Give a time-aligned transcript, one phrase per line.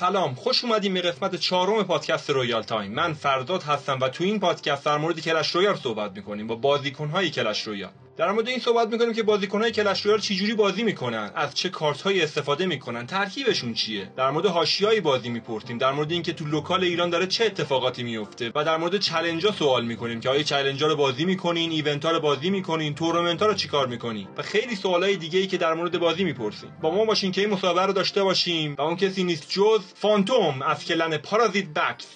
[0.00, 0.34] سلام.
[0.34, 2.92] خوش اومدیم به قسمت چهارم پادکست Royale Time.
[2.92, 7.30] من فرداد هستم و تو این پادکست در مورد Clash Royale صحبت می‌کنیم با بازیکنهای
[7.30, 7.90] Clash Royale.
[8.20, 12.02] در مورد این صحبت می‌کنیم که بازیکنهای Clash Royale چجوری بازی می‌کنن از چه کارت
[12.02, 16.84] های استفاده می‌کنن ترکیبشون چیه؟ در مورد حاشیه‌ای بازی می‌پرسیم در مورد اینکه تو local
[16.84, 20.82] ایران داره چه اتفاقاتی میفته و در مورد challenge ا سوال می‌کنیم که آیا challenge
[20.82, 24.76] ا رو بازی می‌کنین event رو بازی می‌کنین تورنمنت ها رو چیکار می‌کنین؟ و خیلی
[24.76, 26.70] سوالای دیگه ای که در مورد بازی می‌پرسیم.
[26.82, 30.62] با ما باشین که این مصاحبه رو داشته باشیم و اون کسی نیست جز فانتوم
[30.62, 32.06] از clan پارازیت بکس.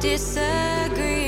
[0.00, 1.25] disagree.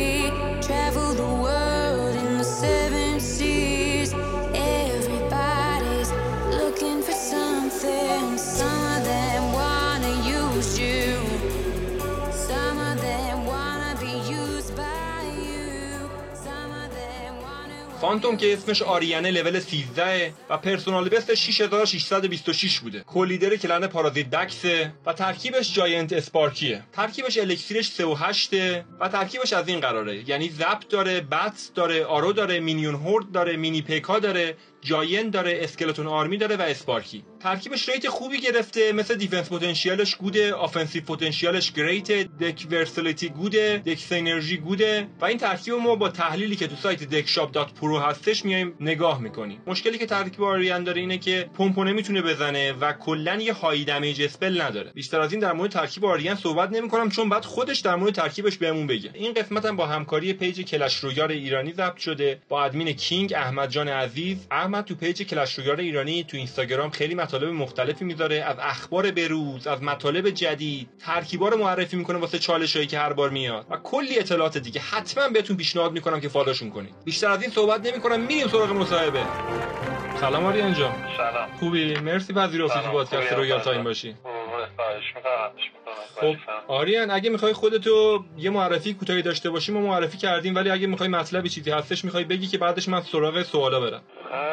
[18.01, 23.05] فانتوم که اسمش آریانه لول 13 و پرسونال بست 6626 بوده.
[23.07, 26.83] کلیدر کلن پارازیت دکسه و ترکیبش جاینت اسپارکیه.
[26.93, 28.55] ترکیبش الکتریش 3 و 8
[29.01, 30.29] و ترکیبش از این قراره.
[30.29, 35.59] یعنی zap داره bats داره arrow داره minion horde داره mini P.E.K.K.A داره جاین داره
[35.63, 37.25] skeleton army داره و sparky.
[37.41, 43.99] ترکیبش rate خوبی گرفته مثل دیفنس پتانسیالش گوده آفنسیو پتانسیالش گریت دک ورسالیتی گوده دک
[43.99, 45.07] سینرژی گوده.
[45.21, 49.63] و این ترکیب ما با تحلیلی که تو سایت deckshop.pro هستش میایم نگاه می‌کنیم.
[49.67, 53.85] مشکلی که ترکیب آریان داره اینه که pump و نمی‌تونه بزنه و کلا یه high
[53.85, 54.91] damage spell نداره.
[54.95, 58.57] بیشتر از این در مورد ترکیب آریان صحبت نمی‌کنم چون بعد خودش در مورد ترکیبش
[58.57, 59.11] بهمون بگه.
[59.15, 63.71] این قسمت هم با همکاری page Clash Royale ایرانی ضبط شده با ادمین کینگ احمد
[63.71, 68.37] جان عزیز احمد تو page Clash Royale ایرانی تو اینستاگرام خیلی مطالب مختلفی می‌ذاره.
[68.37, 73.31] از اخبار بروز از مطالب جدید ترکیبا رو معرفی می‌کنه واسه چالشایی که هر بار
[73.31, 73.67] میاد.
[73.71, 74.81] و کلی اطلاعات دیگه.
[74.81, 76.95] حتما بهتون پیشنهاد می‌کنم که follow شون کنید.
[77.05, 78.21] بیشتر از این صحبت نمی‌کنم.
[78.21, 79.23] میریم سراغ مصاحبه.
[80.21, 80.95] سلام آریان جان.
[81.17, 81.49] سلام.
[81.59, 82.91] خوبی؟ مرسی پذیرفتی تو.
[82.91, 83.61] پادکست Royale.
[83.61, 84.15] Time باشی.
[84.77, 86.35] خواهش می‌کنم.
[86.35, 86.37] خب
[86.69, 91.09] آریان اگه می‌خوای خودتو یه معرفی کوتاهی داشته باشیم ما معرفی کردیم ولی اگه می‌خوای
[91.09, 94.03] مطلبی چیزی هستش می‌خوای بگی که بعدش من سراغ سوالا برم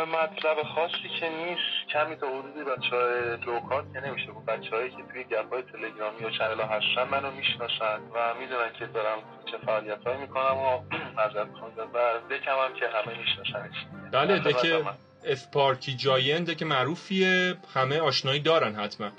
[0.06, 1.62] مطلب خاصی که نیست
[1.94, 5.62] کمی تا حدودی بچه های local که نمیشه بود بچه هایی که توی گپ های
[5.62, 9.18] تلگرامی و channel ها هستن منو می‌شناسن و می‌دونن که دارم
[9.52, 10.82] چه فعالیت هایی می‌کنم و
[11.22, 12.00] نظر می‌خوام و
[12.30, 13.76] deck م هم که همه میشناسنش
[14.12, 14.84] بله deck ه.
[15.26, 19.12] sparky giant ه که معروفیه همه آشنایی دارن حتما.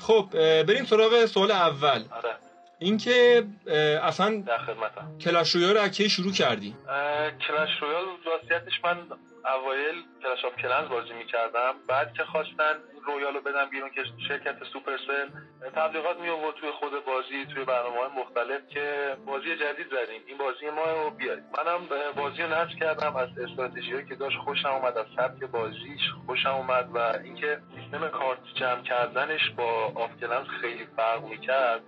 [0.00, 0.28] خب
[0.62, 2.04] بریم سراغ سوال اول.
[2.10, 2.36] آره.
[2.78, 3.44] اینکه
[4.02, 5.18] اصلا در خدمتم.
[5.20, 6.76] Clash Royale رو کی شروع کردی؟
[7.48, 8.96] Clash Royale راستیتش من
[9.44, 11.74] اوایل Clash of Clans بازی می‌کردم.
[11.88, 12.74] بعد که خواستن
[13.06, 15.28] Royale رو بدن بیرون که شرکت Supercell
[15.74, 20.22] تبلیغات می آورد توی خود بازی توی برنامه های مختلف که بازی جدید زدیم.
[20.26, 21.44] این بازی ما رو بیارید.
[21.58, 21.80] منم
[22.16, 26.88] بازی رو نصب کردم از استراتژی که داشت خوشم اومد از سبک بازیش خوشم اومد
[26.94, 31.80] و اینکه سیستم کارت جمع کردنش با of Clans خیلی فرق می‌کرد.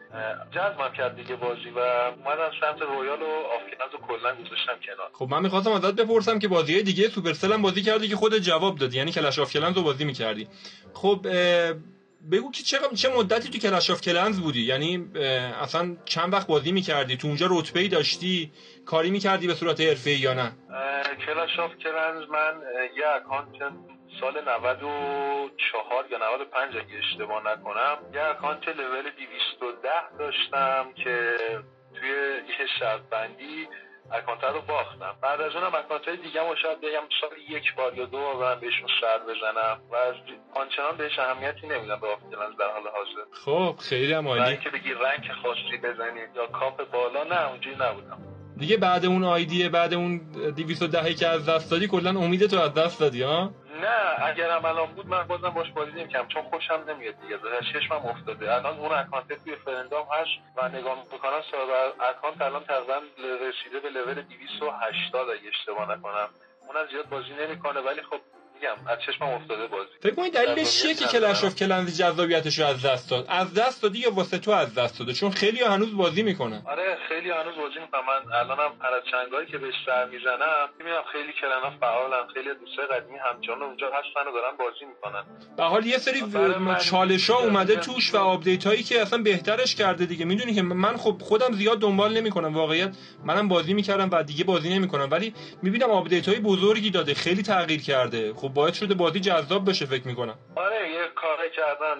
[0.50, 5.10] جذبم کرد دیگه بازی و اومدم سمت Royale و of Clans رو کلا گذاشتم کنار.
[5.12, 8.78] خب من می‌خواستم ازت بپرسم که بازی دیگه Supercell هم بازی کردی که خود جواب
[8.78, 8.96] دادی.
[8.98, 10.48] یعنی Clash of Clans رو بازی می‌کردی.
[11.02, 11.26] خب
[12.32, 15.10] بگو که چه, چه مدتی تو Clash of Clans بودی؟ یعنی
[15.60, 18.52] اصلا چند وقت بازی می‌کردی؟ تو اونجا رتبه ای داشتی؟
[18.86, 22.54] کاری می‌کردی به صورت حرفه‌ای یا نه؟ اه، Clash of Clans من
[22.96, 23.72] یه account
[24.20, 29.88] سال 94 یا 95 اگه اشتباه نکنم یه account level 210
[30.18, 31.36] داشتم که
[31.94, 32.08] توی
[32.60, 33.68] یه شرط بندی
[34.10, 35.14] account رو باختم.
[35.22, 38.36] بعد از اونم account های دیگه رو شاید بگم سال یک بار یا دو بار
[38.36, 39.80] برم بهشون سر بزنم.
[39.90, 40.14] و از
[40.54, 43.24] آنچنان بهش اهمیتی نمیدم به of Clans در حال حاضر.
[43.44, 44.42] خب خیلی هم عالی.
[44.42, 48.18] اینکه بگی rank خاصی بزنید یا کاپ بالا نه اونجوری نبودم.
[48.56, 50.18] دیگه بعد اون ID بعد اون
[50.56, 53.50] 210 که از دست دادی کلا امید تو از دست دادی ها؟
[53.82, 58.06] نه اگرم الان بود من بازم باش بازی نمی‌کردم چون خوشم نمیاد دیگه از چشمم
[58.06, 58.54] افتاده.
[58.54, 62.98] الان اون account توی friend ام هست و نگاه می‌کنم سرور account الان تقریبا
[63.48, 66.28] رسیده به لول 280 اگه اشتباه نکنم.
[66.68, 68.20] اونم زیاد بازی نمی‌کنه ولی خب
[68.62, 69.88] میگم از چشمم افتاده بازی.
[70.02, 73.82] فکر کنید دلیلش چیه که Clash of Clans جذابیتش رو از دست داد؟ از دست
[73.82, 76.62] دادی یا واسه تو از دست داده؟ چون خیلی هنوز بازی می‌کنن.
[76.66, 81.02] آره خیلی هنوز بازی می‌کنم من الانم هر از چندگاهی که بهش سر می‌زنم می‌بینم
[81.12, 85.24] خیلی clan ا فعالن خیلی دوستای قدیمی همچنان اونجا هستن و دارن بازی می‌کنن.
[85.56, 86.22] به حال یه سری
[86.90, 90.24] چالش ها اومده توش و update هایی که اصلا بهترش کرده دیگه.
[90.24, 92.96] می‌دونی که من خب خودم زیاد دنبال نمی‌کنم واقعیت.
[93.24, 95.08] منم بازی می‌کردم و دیگه بازی نمی‌کنم.
[95.10, 98.34] ولی می‌بینم update های بزرگی داده خیلی تغییر کرده.
[98.34, 100.38] خب باعث شده بازی جذاب بشه فکر می‌کنم.
[100.56, 101.96] آره یه کاری کردن.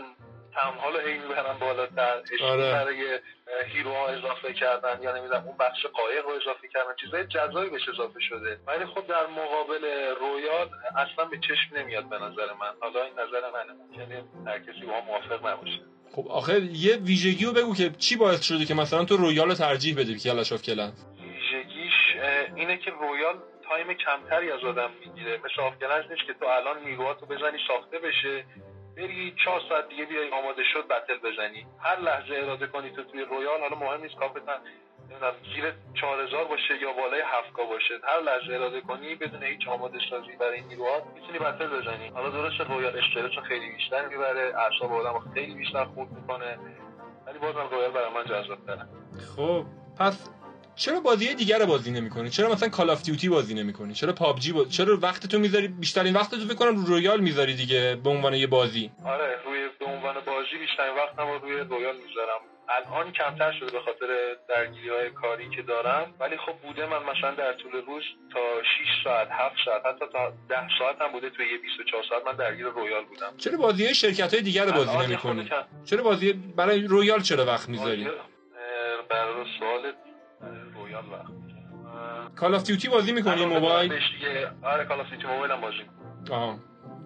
[0.54, 2.72] town ها رو هی می‌برن بالاتر آره.
[2.72, 3.18] برای
[3.66, 5.02] hero ها اضافه کردن.
[5.02, 6.94] یا نمی‌دونم اون بخش قایق رو اضافه کردن.
[7.00, 8.58] چیزای جذابی بهش اضافه شده.
[8.66, 9.84] ولی خب در مقابل
[10.20, 12.72] Royale اصلا به چشم نمیاد به نظر من.
[12.80, 13.72] حالا این نظر منه.
[13.72, 15.80] ممکنه هر کسی با هم موافق نباشه.
[16.14, 19.54] خب آخه یه ویژگی رو بگو که چی باعث شده که مثلا تو Royale رو
[19.54, 21.92] ترجیح بدی که Clash of Clans ویژگیش
[22.56, 23.34] اینه که Royale
[23.72, 25.40] time کمتری از آدم می‌گیره.
[25.44, 28.44] مثل of Clans نیست که تو الان نیروهاتو بزنی ساخته بشه.
[28.96, 31.66] بری چهار ساعت دیگه بیای آماده شد battle بزنی.
[31.80, 34.14] هر لحظه اراده کنی تو توی Royale حالا مهم نیست
[35.10, 37.94] نمی‌دونم زیر 4000 باشه یا بالای 7 باشه.
[38.04, 42.08] هر لحظه اراده کنی بدون هیچ آماده سازی برای نیروهات می‌تونی battle بزنی.
[42.08, 46.58] حالا درست Royale استرس خیلی بیشتر می‌بره اعصاب آدم خیلی بیشتر خورد می‌کنه.
[47.26, 48.58] ولی بازم Royale برای من جذاب
[49.36, 49.64] خب
[49.98, 50.41] پس
[50.76, 54.52] چرا بازی دیگر رو بازی نمی‌کنی؟ چرا مثلا Call of Duty بازی نمی‌کنی؟ چرا PUBG
[54.52, 54.64] با...
[54.64, 58.46] چرا وقت تو می‌ذاری بیشترین وقت تو کنم رو Royale می‌ذاری دیگه به عنوان یه
[58.46, 58.90] بازی.
[59.06, 62.40] آره روی به عنوان بازی بیشترین وقتم رو روی Royale می‌ذارم.
[62.68, 67.34] الان کمتر شده به خاطر درگیری های کاری که دارم ولی خب بوده من مثلا
[67.34, 68.02] در طول روز
[68.32, 71.30] تا 6 ساعت 7 ساعت حتی تا 10 ساعت هم بوده.
[71.30, 73.36] توی یه 24 ساعت من درگیر Royale بودم.
[73.38, 75.50] چرا بازی شرکت های دیگر رو بازی نمی‌کنی؟
[75.84, 78.08] چرا بازی برای Royale چرا وقت می‌ذاری؟
[79.10, 79.92] برای سوال
[80.74, 81.32] Royale وقت
[82.36, 83.92] Call of Duty بازی می‌کنی موبایل؟
[84.62, 85.84] آره Call of Duty Mobile هم بازی.
[86.30, 86.58] آها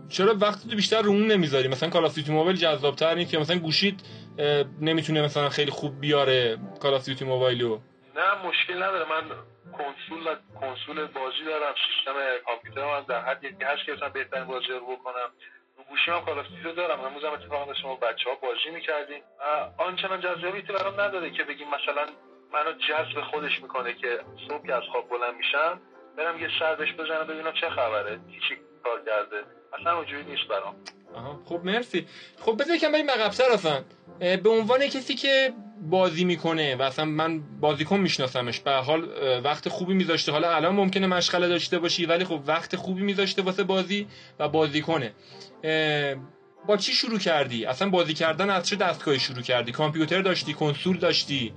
[0.08, 3.38] چرا وقت تو بیشتر رو اون نمی‌ذاری؟ مثلا Call of Duty Mobile جذاب‌تر نیست که
[3.38, 3.94] مثلا گوشیت
[4.80, 7.78] نمی‌تونه مثلا خیلی خوب بیاره Call of Duty Mobile و
[8.16, 9.04] نه مشکل نداره.
[9.04, 9.24] من
[9.78, 11.74] کنسول کنسول بازی دارم.
[11.86, 12.14] سیستم
[12.46, 15.28] کامپیوتر من در حد یکی هست که بهترین بازی رو بکنم.
[15.76, 17.00] رو گوشی هم Call of Duty رو دارم.
[17.00, 19.22] امروز هم اتفاقا با شما بچه ها بازی می‌کردیم.
[19.78, 22.06] آنچنان جذابیتی برام نداره که بگیم مثلا
[22.56, 25.80] منو جذب خودش می‌کنه که صبح که از خواب بلند میشم
[26.18, 28.54] برم یه سر بهش بزنم ببینم چه خبره چی
[28.84, 29.42] کار کرده.
[29.80, 30.74] اصلا اونجوری نیست برام.
[31.14, 32.06] آها خب مرسی.
[32.40, 33.82] خب بذار یکم بریم عقب‌تر اصلا.
[34.18, 39.08] به عنوان کسی که بازی می‌کنه و اصلا من بازیکن میشناسمش به حال
[39.44, 40.32] وقت خوبی میذاشته.
[40.32, 44.06] حالا الان ممکنه مشغله داشته باشی ولی خب وقت خوبی میذاشته واسه بازی
[44.38, 45.12] و بازی کنه
[45.64, 46.14] اه،
[46.66, 50.98] با چی شروع کردی؟ اصلا بازی کردن از چه دستگاهی شروع کردی؟ کامپیوتر داشتی؟ کنسول
[50.98, 51.52] داشتی؟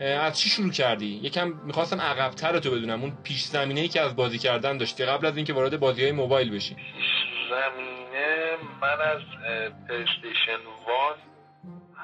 [0.00, 3.02] از چی شروع کردی؟ یکم می‌خواستم عقب‌تر تو بدونم.
[3.02, 5.04] اون پیش زمینه ای که از بازی کردن داشتی.
[5.04, 6.76] قبل از اینکه وارد بازی های موبایل بشی.
[7.50, 9.22] زمینه من از
[9.88, 11.16] PlayStation one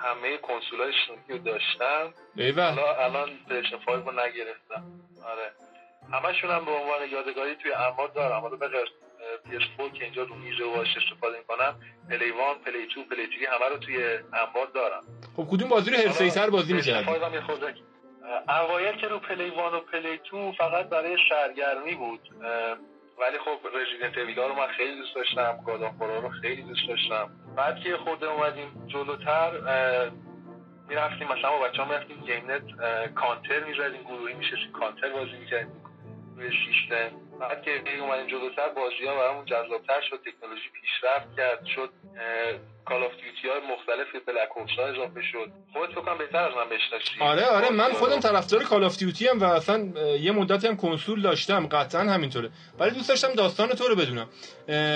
[0.02, 0.92] همه کنسول های
[1.28, 2.14] رو داشتم.
[2.62, 4.84] حالا الان PlayStation 5 رو نگرفتم.
[5.26, 5.50] آره.
[6.12, 8.40] همشون هم به عنوان یادگاری توی انبار دارم.
[8.40, 8.88] حالا به غیر
[9.46, 11.80] PS4 که اینجا رو میز و استفاده می‌کنم.
[12.10, 15.02] Play one Play 2 Play 3 همه رو توی انبار دارم.
[15.36, 17.74] خب کدوم بازی رو حرفه‌ای تر بازی می‌کردی؟ 5 هم یه خورده
[18.46, 22.20] اه، اوایل که رو Play one و Play 2 فقط برای سرگرمی بود.
[23.18, 26.62] ولی خب Resident Evil ا رو من خیلی دوست داشتم God of War رو خیلی
[26.62, 27.30] دوست داشتم.
[27.56, 29.50] بعد که خورده اومدیم جلوتر
[30.88, 35.36] می‌رفتیم مثلا با بچه ها می‌رفتیم game net اه، کانتر می‌زدیم گروهی میشستیم کانتر بازی
[35.40, 35.83] می‌کردیم.
[36.36, 37.10] روی سیستم
[37.40, 37.70] بعد که
[38.00, 41.90] اومدیم جلوتر بازی ها برامون جذابتر شد تکنولوژی پیشرفت کرد شد
[42.84, 45.50] Call of Duty های مختلف Black Ops ها اضافه شد.
[45.72, 47.20] خودت فکر کنم بهتر از من بشناسی.
[47.20, 48.20] آره آره من خودم.
[48.20, 49.78] طرفدار Call of Duty ام و اصلا
[50.16, 52.50] یه مدتی هم کنسول داشتم قطعا همینطوره.
[52.78, 54.28] ولی دوست داشتم داستان تو رو بدونم.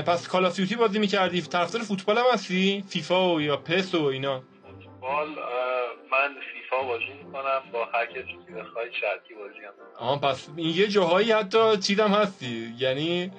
[0.06, 4.04] پس Call of Duty بازی می‌کردی؟ طرفدار فوتبال هم هستی؟ فیفا و یا PES و
[4.04, 4.42] اینا؟
[5.00, 5.28] فوتبال
[6.10, 10.76] من فیفا بازی می‌کنم با هر کسی که بخوای شرطی بازی هم آها پس این
[10.76, 12.74] یه جاهایی حتی چیزم هستی.
[12.78, 13.30] یعنی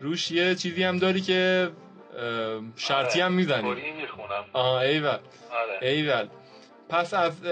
[0.00, 1.70] روش یه چیزی هم داری که
[2.76, 3.62] شرطی هم می‌زنی.
[3.62, 4.44] کری می‌خونم.
[4.52, 5.08] آها ایول.
[5.08, 5.78] آره.
[5.82, 6.28] ایول.
[6.88, 7.42] پس از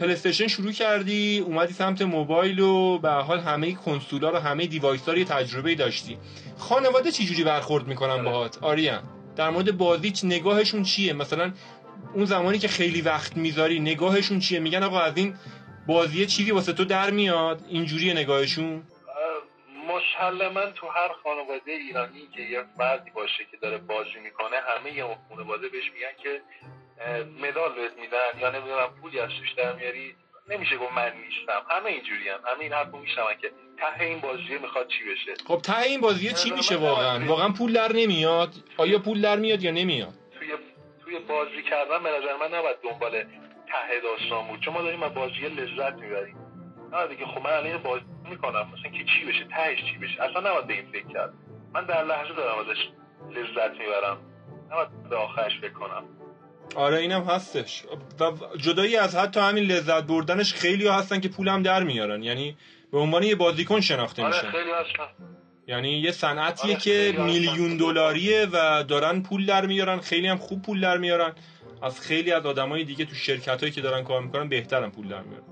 [0.00, 5.18] پلیستشن شروع کردی اومدی سمت موبایل و به حال همه کنسولا رو همه دیوایس رو
[5.18, 6.18] یه تجربه داشتی.
[6.58, 8.22] خانواده چی جوری برخورد می‌کنن آره.
[8.22, 9.02] باهات؟ آریان
[9.36, 11.52] در مورد بازی نگاهشون چیه؟ مثلا
[12.14, 15.34] اون زمانی که خیلی وقت می‌ذاری نگاهشون چیه؟ میگن آقا از این
[15.86, 17.60] بازی چیزی واسه تو در میاد.
[17.68, 18.82] اینجوریه نگاهشون؟
[19.88, 25.04] مسلما تو هر خانواده ایرانی که یه فردی باشه که داره بازی می‌کنه همه یه
[25.28, 26.40] خانواده بهش میگن که
[27.46, 30.14] مدال بهت میدن یا نمی‌دونم پولی از توش در میاری.
[30.48, 31.62] نمیشه گفت من نیستم.
[31.70, 32.38] همه اینجوری هم.
[32.52, 33.50] همه این حرفو میشنون که
[33.98, 35.34] ته این بازیه می‌خواد چی بشه.
[35.48, 38.54] خب ته این بازیه چی من- میشه من- واقعا؟ واقعا پول در نمیاد.
[38.76, 40.14] آیا پول در میاد یا نمیاد؟
[41.18, 43.10] بازی کردن به نظر من نباید دنبال
[43.70, 44.60] ته داستان بود.
[44.60, 46.36] چون ما داریم از بازی لذت می‌بریم.
[46.92, 48.70] نه دیگه خب من الان بازی می‌کنم.
[48.72, 50.22] مثلا که چی بشه تهش چی بشه.
[50.22, 51.32] اصلا نباید به این فکر کرد.
[51.74, 52.80] من در لحظه دارم ازش
[53.30, 54.18] لذت می‌برم.
[54.70, 56.04] نباید به آخرش فکر کنم.
[56.76, 57.84] آره اینم هستش.
[58.20, 62.22] و جدایی از حتی همین لذت بردنش خیلی هستن که پولم در میارن.
[62.22, 62.56] یعنی
[62.92, 64.50] به عنوان یه بازیکن شناخته آره میشن.
[64.50, 65.08] خیلی هستن.
[65.66, 67.24] یعنی یه صنعتیه آره، که هستن.
[67.24, 71.32] میلیون دلاریه و دارن پول در میارن خیلی هم خوب پول در میارن.
[71.82, 75.22] از خیلی از آدمای دیگه تو شرکت هایی که دارن کار می‌کنن بهترن پول در
[75.22, 75.44] میارن.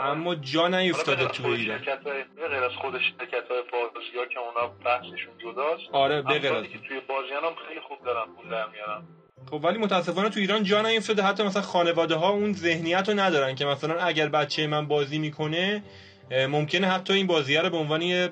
[0.00, 1.78] اما جا نیفتاده تو ایران.
[1.78, 6.44] غیر از خود شرکت های بازی ها که اونا بحثشون جداست آره به غیر از
[6.46, 9.02] افرادی که توی بازیان هم خیلی خوب دارن پول در میارن.
[9.50, 11.22] خب ولی متاسفانه تو ایران جا نیفتاده.
[11.22, 15.82] حتی مثلا خانواده ها اون ذهنیت رو ندارن که مثلا اگر بچه من بازی می‌کنه
[16.30, 18.30] ممکنه حتی این بازیه رو به عنوان یه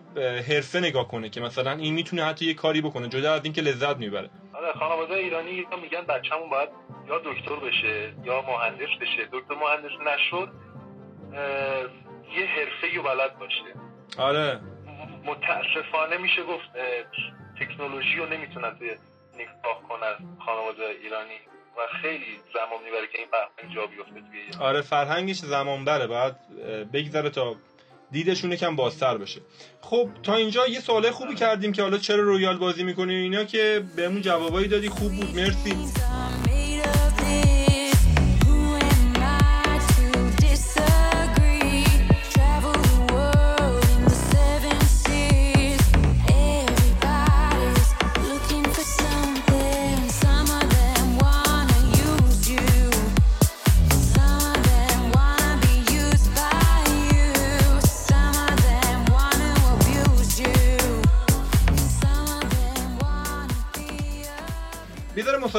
[0.48, 3.96] حرفه نگاه کنه که مثلا این می‌تونه حتی یه کاری بکنه جدا از اینکه لذت
[3.96, 4.30] می‌بره.
[4.52, 6.68] آره خانواده ایرانی میگن بچه‌مون باید
[7.08, 9.28] یا دکتر بشه یا مهندس بشه.
[9.32, 10.48] دکتر مهندس نشد
[11.32, 11.38] اه،
[12.38, 13.74] یه حرفه رو بلد باشه.
[14.18, 14.60] آره.
[15.24, 16.68] متاسفانه میشه گفت
[17.60, 18.90] تکنولوژی رو نمی‌تونن توی
[19.34, 21.38] نگاه کنن خانواده ایرانی
[21.76, 26.34] و خیلی زمان می‌بره که این فرهنگ جا بیفته توی آره فرهنگش زمان بره باید
[26.34, 27.56] اه، بگذره تا
[28.10, 29.40] دیدشون یکم بازتر بشه.
[29.80, 33.84] خب تا اینجا یه سوال خوبی کردیم که حالا چرا رویال بازی می‌کنی اینا که
[33.96, 34.88] بهمون جوابایی دادی.
[34.88, 35.34] خوب بود.
[35.36, 35.74] مرسی.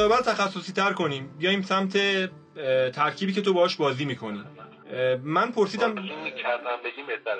[0.00, 1.30] مصاحبه رو تخصصی تر کنیم.
[1.38, 1.96] بیایم سمت
[2.92, 4.42] ترکیبی که تو باهاش بازی می‌کنی.
[5.22, 5.94] من پرسیدم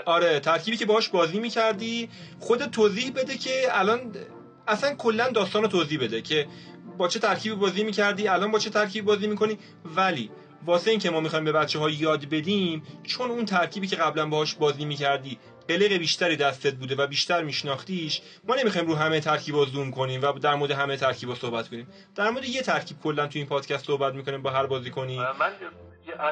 [0.05, 2.09] آره ترکیبی که باهاش بازی می‌کردی
[2.41, 4.17] خود توضیح بده که الان
[4.69, 6.47] اصلا کلا داستان رو توضیح بده که
[6.99, 9.59] با چه ترکیبی بازی می‌کردی الان با چه ترکیبی بازی می‌کنی.
[9.97, 10.31] ولی
[10.67, 14.55] واسه اینکه ما می‌خوایم به بچه ها یاد بدیم چون اون ترکیبی که قبلا باهاش
[14.55, 15.39] بازی می‌کردی
[15.71, 20.33] قلق بیشتری دستت بوده و بیشتر میشناختیش ما نمی‌خوایم رو همه ترکیبا زوم کنیم و
[20.33, 21.87] در مورد همه ترکیبا صحبت کنیم.
[22.17, 25.19] در مورد یه ترکیب کلا تو این پادکست صحبت می‌کنیم با هر بازی کنی.
[25.19, 25.53] من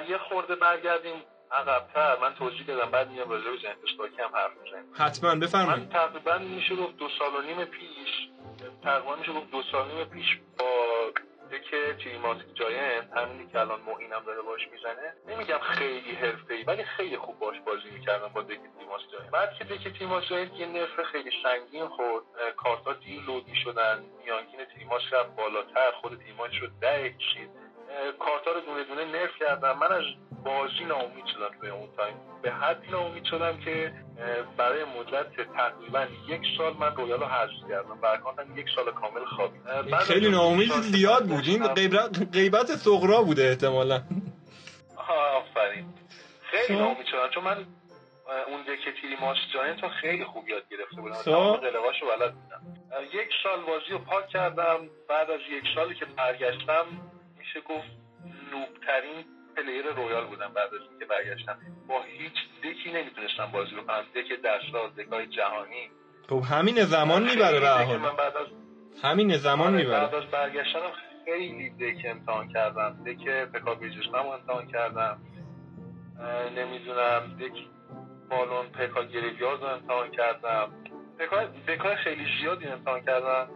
[0.08, 1.14] یه- خورده برگردیم.
[1.52, 2.16] عقبتر.
[2.20, 3.50] من توضیح دادم بعد میام راجع به
[3.84, 4.84] اشتراکی هم حرف می‌زنیم.
[4.94, 8.10] حتما من بفرمایید تقریبا میشه گفت دو سال و نیم پیش
[8.84, 10.26] تقریبا میشه گفت دو سال و نیم پیش
[10.58, 10.66] با
[11.98, 17.16] که تیماتیک جاینت همینی که الان معینم داره باش می‌زنه نمیگم خیلی حرفه‌ای ولی خیلی
[17.16, 21.02] خوب باش بازی می‌کردم با دک تیماتیک جاینت بعد که دک تیماتیک جاینت یه نرف
[21.02, 22.24] خیلی سنگین خورد.
[22.56, 27.50] کارتا دیر load می‌شدن میانگین تیماش رفت بالاتر خود تیماش شد ده کشید.
[28.18, 30.04] کارتا رو دونه دونه nerf کردن من از
[30.44, 32.14] بازی ناامید شدم به اون time.
[32.42, 33.92] به حدی ناامید شدم که
[34.56, 37.98] برای مدت تقریبا یک سال من Royale رو حذف کردم.
[38.02, 39.20] و account م یک سال کامل
[39.90, 41.44] از خیلی ناامید زیاد بود.
[41.46, 44.02] این غیبت غیبت صغرا بوده احتمالا.
[45.36, 45.94] آفرین.
[46.42, 46.78] خیلی.
[46.78, 47.28] ناامید شدم.
[47.34, 47.66] چون من
[48.46, 51.14] اون دکه تیری ماس جاینت رو خیلی خوب یاد گرفته بودم.
[51.14, 52.62] تمام قلقاش رو بلد بودم.
[53.12, 54.88] یک سال بازی رو پاک کردم.
[55.08, 56.86] بعد از یک سالی که برگشتم
[57.38, 57.88] میشه گفت
[58.52, 59.24] نوبترین
[59.62, 61.56] پلیر رویال بودم بعد از اینکه برگشتم.
[61.88, 65.90] با هیچ دکی نمی‌تونستم بازی رو کنم دک دستاز دکای جهانی.
[66.28, 68.00] خب همین زمان می‌بره به حال.
[69.02, 70.00] همین زمان آره، می‌بره.
[70.06, 70.92] بعد از برگشتنم
[71.24, 73.04] خیلی دک امتحان کردم.
[73.06, 75.18] دک پکا بیجسمم رو امتحان کردم.
[76.56, 77.58] نمی‌دونم دک
[78.30, 80.70] بالون پکا گریویاز رو امتحان کردم.
[81.20, 83.48] دکای- خیلی زیادی امتحان کردم.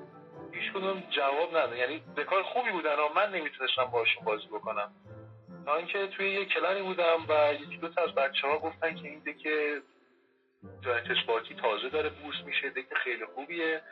[0.53, 1.77] هیچ کدوم جواب ندادن.
[1.77, 4.91] یعنی دکای خوبی بودن و من نمی‌تونستم باشون بازی بکنم.
[5.67, 9.09] تا اینکه توی یه کلنی بودم و یکی دو تا از بچه ها گفتن که
[9.09, 9.43] این دک
[10.81, 13.83] جاینت اسپارکی تازه داره بورس میشه دک خیلی خوبیه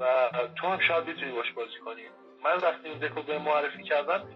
[0.00, 2.02] و تو هم شاید بتونی باش بازی کنی.
[2.44, 4.28] من وقتی این دکو به معرفی کردم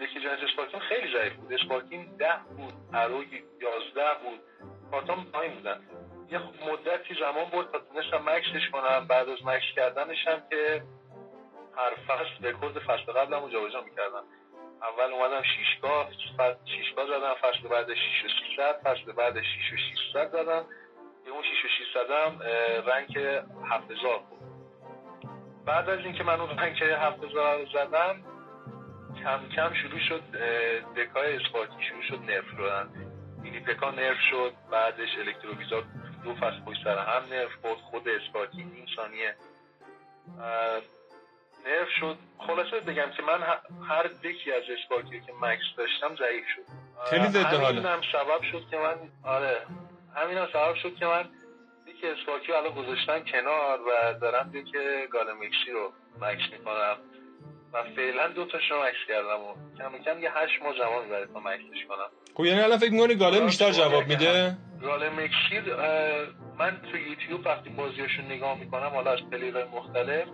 [0.00, 1.52] دکی جاینت اسپارکین خیلی ضعیف بود.
[1.52, 3.24] اسپارکین ده بود ارو
[3.60, 4.40] یازده بود.
[4.90, 5.80] کارتام پایین بودن.
[6.30, 9.06] یه مدتی زمان بود تا تونستم مکسش کنم.
[9.06, 10.82] بعد از مکس کردنش هم که
[11.76, 14.24] هر فصل رکورد فصل قبلم رو جابجا می‌کردم.
[14.82, 16.10] اول اومدم شیشگاه
[16.64, 20.64] شیشگاه زدم فصل بعد شیش و سیصد فصل بعد شیش و شیشصد زدم.
[21.24, 23.18] که اون شیش و هم اه، رنگ
[23.70, 24.38] هفت هزار بود.
[25.64, 28.24] بعد از اینکه من اون رنگ هفت هزار زدم
[29.24, 30.22] کم کم شروع شد
[30.96, 32.88] دکای اسپارتی شروع شد نرف شدن
[33.42, 35.82] مینی پکا نرف شد بعدش الکتروویزا
[36.24, 39.34] دو فصل پشت سر هم نرف خورد خود اسپارتی نیم ثانیه.
[41.68, 42.16] نرف شد.
[42.46, 43.40] خلاصه بگم که من
[43.88, 46.62] هر دکی از اسپارتی که مکس داشتم ضعیف شد.
[47.10, 47.66] خیلی ضد حاله.
[47.66, 49.56] همینم سبب شد که من آره.
[50.16, 51.24] همینم سبب شد که من
[51.86, 56.96] دیگه اسپارکی الان گذاشتم کنار و دارم دیگه گالمکسی رو مکس می‌کنم.
[57.72, 61.26] و فعلا دو تاش رو مکس کردم و کم کم یه هشت ماه زمان می‌بره
[61.26, 62.08] تا مکسش کنم.
[62.34, 65.60] خب یعنی الان فکر می‌کنی گالم بیشتر جواب میده؟ گالمکسی
[66.58, 70.28] من تو یوتیوب وقتی بازیاشون نگاه می‌کنم حالا از پلیرهای مختلف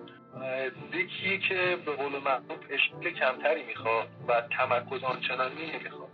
[0.93, 6.09] دکی که به قول معروف اشکال کمتری می‌خواد و تمرکز آنچنانی نمی‌خواد.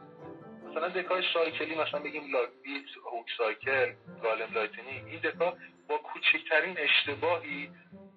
[0.70, 3.92] مثلا deck ای cycle ی مثلا بگیم log bait hog cycle
[4.22, 5.56] golem lightning ی این deck ا
[5.88, 7.70] با کوچکترین اشتباهی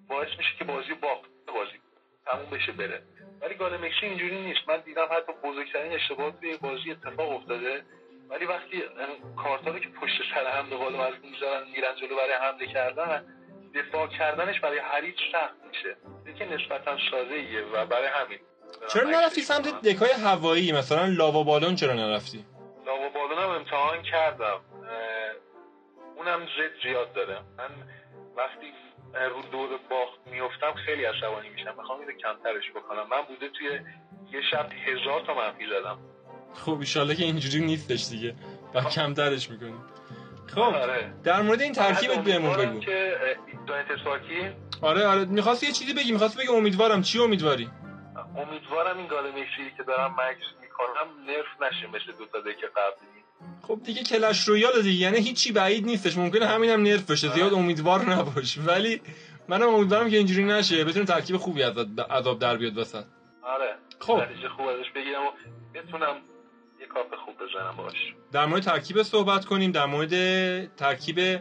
[0.08, 1.80] باعث میشه که بازی باخت بازی
[2.26, 3.02] تموم بشه بره.
[3.40, 4.68] ولی golem اکسی اینجوری نیست.
[4.68, 7.82] من دیدم حتی بزرگترین اشتباهات توی بازی اتفاق افتاده.
[8.30, 8.82] ولی وقتی
[9.36, 13.24] کارتا رو که پشت سر هم به قول معروف می‌ذارن میرن جلو برای حمله کردن
[13.74, 15.96] دفاع کردنش برای حریف سخت میشه.
[16.38, 18.38] که نسبتا ساده و برای همین
[18.92, 22.44] چرا نرفتی سمت دکای هوایی؟ مثلا لاوا بالون چرا نرفتی؟
[22.86, 24.60] لاوا بالون هم امتحان کردم.
[26.16, 27.38] اونم زد زیاد داره.
[27.58, 27.70] من
[28.36, 28.72] وقتی
[29.30, 31.74] رو دور باخت میفتم خیلی عصبانی میشم.
[31.78, 33.08] می‌خوام اینو کمترش بکنم.
[33.10, 33.66] من بوده توی
[34.32, 35.98] یه شب هزار تا منفی زدم.
[36.54, 38.34] خب ایشالله که اینجوری نیستش دیگه.
[38.74, 39.74] و کمترش می‌کنی.
[40.46, 41.14] خب آره.
[41.24, 42.80] در مورد این ترکیبت بعد بهمون بگو.
[42.80, 43.16] که
[44.82, 45.24] آره آره.
[45.24, 47.02] می‌خواستی یه چیزی بگی؟ می‌خواستی بگی امیدوارم.
[47.02, 47.70] چی امیدواری؟
[48.36, 53.24] امیدوارم این گالمکسی که دارم مکس می‌کنم نرف نشه مثل دوتا دک قبلی.
[53.62, 55.04] خب دیگه کلش رویال دیگه.
[55.04, 56.18] یعنی هیچی بعید نیستش.
[56.18, 57.28] ممکنه همینم نرف بشه.
[57.28, 58.58] زیاد امیدوار نباش.
[58.58, 59.00] ولی
[59.48, 60.84] منم امیدوارم که اینجوری نشه.
[60.84, 61.78] بتونه ترکیب خوبی از
[62.10, 63.04] عذاب در بیاد وسط.
[63.42, 63.74] آره.
[63.98, 64.22] خب.
[64.22, 65.30] نتیجه خوب ازش بگیرم و
[65.74, 66.16] بتونم
[67.24, 68.14] خوب بزنم باش.
[68.32, 71.40] در مورد ترکیب صحبت کنیم در مورد ترکیب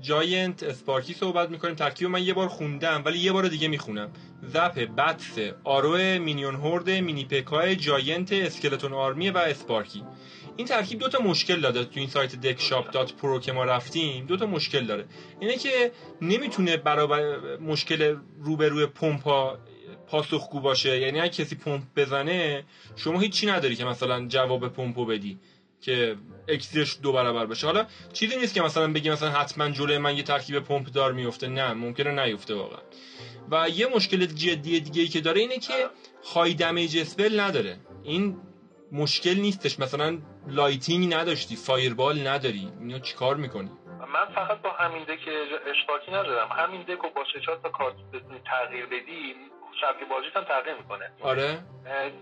[0.00, 1.74] giant sparky صحبت می‌کنیم.
[1.74, 4.10] ترکیب من یه بار خوندم ولی یه بار دیگه می‌خونم.
[4.42, 10.02] zap bats arrow minion horde mini pekka ی giant skeleton army و sparky
[10.56, 11.84] این ترکیب دو تا مشکل داره.
[11.84, 15.04] تو این سایت deckshop dot pro که ما رفتیم دو تا مشکل داره.
[15.40, 19.58] اینه که نمی‌تونه برابر مشکل روبروی پمپ ها
[20.12, 20.98] پاسخگو باشه.
[20.98, 22.64] یعنی اگه کسی پمپ بزنه
[22.96, 25.38] شما هیچی نداری که مثلا جواب پمپو بدی
[25.80, 26.16] که
[26.48, 30.22] اکسیرش دو برابر بشه حالا چیزی نیست که مثلا بگی مثلا حتما جلوی من یه
[30.22, 31.48] ترکیب پمپ دار میفته.
[31.48, 32.80] نه ممکنه نیفته واقعا.
[33.50, 35.86] و یه مشکل جدی دیگه ای که داره اینه که
[36.34, 37.76] high damage spell نداره.
[38.02, 38.36] این
[38.92, 39.78] مشکل نیستش.
[39.78, 42.68] مثلا lightning نداشتی fireball نداری.
[42.80, 43.70] اینو چیکار می‌کنی؟
[44.14, 45.28] من فقط با همین deck
[45.70, 46.48] اشتراکی ندارم.
[46.48, 47.94] همین deck رو با چهار تا کارت
[48.44, 49.34] تغییر بدی
[49.80, 51.10] سبک بازیت هم تغییر می‌کنه.
[51.22, 51.58] آره.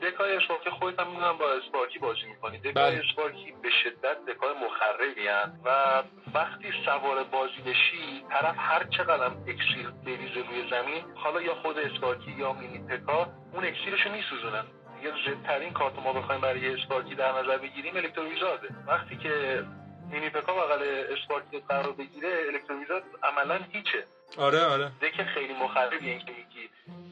[0.02, 2.58] دکای اسپارکی خودت هم می‌دونم با اسپارکی بازی می‌کنی.
[2.58, 3.02] دکای بله.
[3.08, 6.02] اسپارکی به شدت دکای مخربی هن و
[6.34, 12.30] وقتی سوار بازی بشی طرف هر چقدر اکسیر بریزه روی زمین حالا یا خود اسپارکی
[12.38, 14.64] یا مینی پکا اون اکسیرشو میسوزونن.
[15.02, 19.64] یا زدترین کارت ما بخوایم برای اسپارکی در نظر بگیریم الکتروویزارده وقتی که
[20.10, 24.04] مینی پکا بغل اسپارکی قرار بگیره الکتروویزار عملا هیچه.
[24.38, 24.92] آره آره.
[25.02, 26.32] دک خیلی مخربیه این که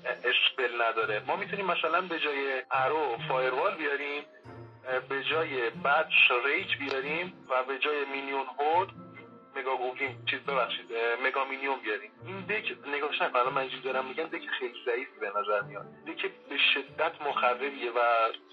[0.08, 1.22] spell نداره.
[1.26, 4.22] ما می‌تونیم مثلا به جای arrow fireball بیاریم
[5.08, 6.08] به جای bats
[6.44, 8.88] rage بیاریم و به جای minion horde
[9.56, 10.86] mega goblin چیز ببخشید
[11.24, 12.10] mega minion بیاریم.
[12.26, 15.86] این deck نگاهش نکن الان من اینجوری دارم میگم deck خیلی ضعیفی به نظر میاد.
[16.06, 18.00] deck به شدت مخربیه و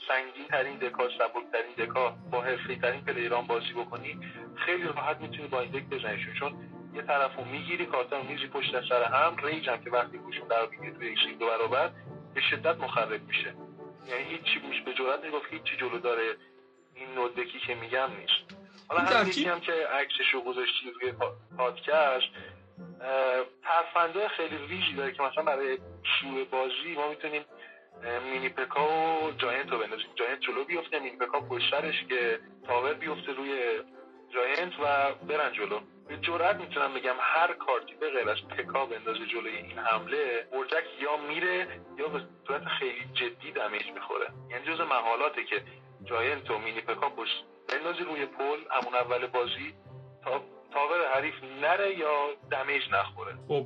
[0.08, 4.20] سنگین ترین deck ا سبک ترین deck ا با حرفه‌ای ترین player ان بازی بکنی
[4.56, 6.34] خیلی راحت می‌تونی با این deck بزنیشون.
[6.34, 6.54] چون
[6.96, 10.66] یه طرفو می‌گیری کارتا رو میزی پشت سر هم ریج هم که وقتی گوشون در
[10.66, 11.92] بگیری توی یک دو برابر
[12.34, 13.54] به شدت مخرب میشه.
[14.08, 16.36] یعنی هیچی میش به جرات می‌گفت هیچی جلو داره
[16.96, 18.56] این نوع دکی که میگم نیست.
[18.88, 22.28] حالا هم هم که عکسش رو گذاشتی روی پا- پادکست
[23.64, 27.42] ترفنده خیلی ریجی داره که مثلا برای شروع بازی ما می‌تونیم
[28.32, 30.08] مینی پکا و جاینت رو بندازیم.
[30.16, 33.82] جاینت جلو بیفته مینی پکا پشت سرش که تاور بیفته روی
[34.34, 35.80] جاینت و برن جلو.
[36.08, 40.84] به جرات می‌تونم بگم هر کارتی به غیر از پکا بندازه جلوی این حمله برجک
[41.02, 44.28] یا میره یا به صورت خیلی جدی دمیج می‌خوره.
[44.52, 45.62] یعنی جز محالاته که
[46.04, 49.74] جاینت و مینی پکا پشت بندازی روی پل همون اول بازی
[50.24, 50.42] تا
[50.74, 52.14] تاور حریف نره یا
[52.52, 53.36] دمیج نخوره.
[53.48, 53.66] خب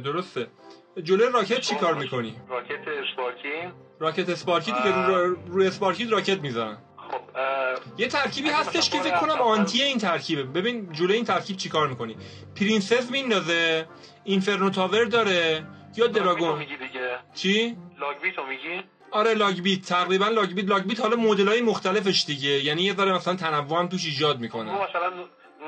[0.00, 0.46] درسته.
[1.02, 6.40] جلوی راکت چی کار می‌کنی؟ راکت اسپارکی rocket sparky دیگه رو, رو, رو sparky rocket
[6.40, 6.78] می‌زنن.
[7.14, 7.20] خب
[7.98, 10.42] یه ترکیبی هستش که فکر کنم anti این ترکیبه.
[10.42, 12.16] ببین جلوی این ترکیب چی کار می‌کنی؟
[12.60, 13.86] princess میندازه
[14.24, 17.18] inferno tower داره یا dragon؟ میگی دیگه.
[17.34, 21.60] چی؟ log bait و میگی؟ آره log bait تقریبا log bait log bait حالا مدلای
[21.60, 22.64] مختلفش دیگه.
[22.64, 24.72] یعنی یه ذره مثلا تنوع هم توش ایجاد می‌کنه.
[24.72, 25.10] مثلا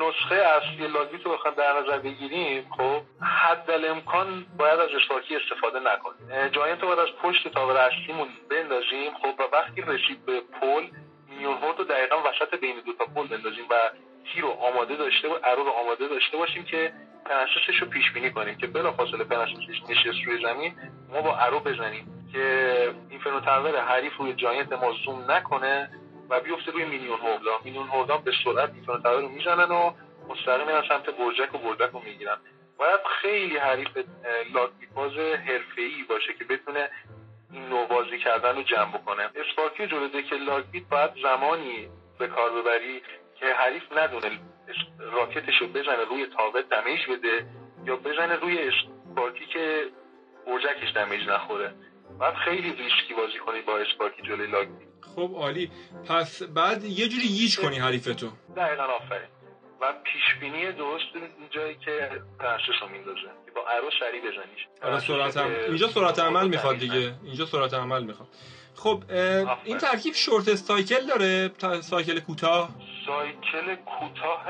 [0.01, 5.37] نسخه اصلی log bait رو بخوایم در نظر بگیریم خب حد امکان باید از sparky
[5.37, 6.49] استفاده نکنیم.
[6.49, 10.87] giant رو باید از پشت tower اصلیمون بندازیم خب و وقتی رسید به پل
[11.39, 13.91] میون هورد رو دقیقا وسط بین دو تا پل بندازیم و
[14.33, 16.93] تی رو آماده داشته و ارو رو آماده داشته باشیم که
[17.25, 20.75] پنسوسش رو پیش بینی کنیم که بلافاصله پنسوسش نشست روی زمین
[21.13, 25.91] ما با ارو بزنیم که اینفرنو تاور حریف روی جاینت ما زوم نکنه
[26.31, 29.93] و بیفته روی میلیون هوردا میلیون هوردا به سرعت اینفرنو رو می‌زنن و
[30.29, 32.37] مستقیم میرن سمت برجک و برجک رو می‌گیرن.
[32.79, 33.89] باید خیلی حریف
[34.95, 35.13] باز
[35.47, 36.91] حرفه‌ای باشه که بتونه
[37.53, 39.23] این نوع بازی کردن رو جمع بکنه.
[39.35, 43.03] sparky جلو deck log bait باید زمانی به کار ببری
[43.41, 44.39] که حریف ندونه
[44.99, 47.45] rocket ش رو بزنه روی tower damage بده
[47.87, 49.91] یا بزنه روی sparky که
[50.47, 51.75] برجکش damage نخوره.
[52.19, 55.71] باید خیلی ریسکی بازی کنی با sparky جلوی log bait خب عالی.
[56.09, 58.33] پس بعد یه جوری ییچ کنی حریفتو.
[58.57, 59.29] دقیقا آفرین.
[59.81, 61.05] و پیش بینی درست
[61.51, 63.21] جایی که princess ش رو میندازه.
[63.21, 64.67] که با arrow سریع بزنیش.
[64.83, 65.49] آره سرعت هم...
[65.49, 67.15] که- اینجا سرعت عمل می‌خواد دیگه.
[67.25, 68.29] اینجا سرعت عمل می‌خواد.
[68.75, 69.03] خب
[69.65, 72.71] این ترکیب شورت سایکل داره؟ سایکل کوتاه؟
[73.07, 74.45] سایکل کوتاه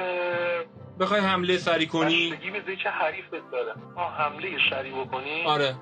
[1.00, 3.74] بخوای حمله سری کنی؟ بستگی به چه حریفت داره.
[3.96, 5.74] ها حمله سریع بکنی؟ آره.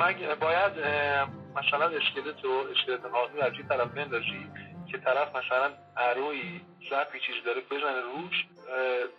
[0.00, 0.72] مگ باید
[1.56, 4.46] مثلا اسکلت و اسکلت آهی از یه طرف بندازی.
[4.92, 8.44] که طرف مثلا اروی زپی چیز داره بزنه روش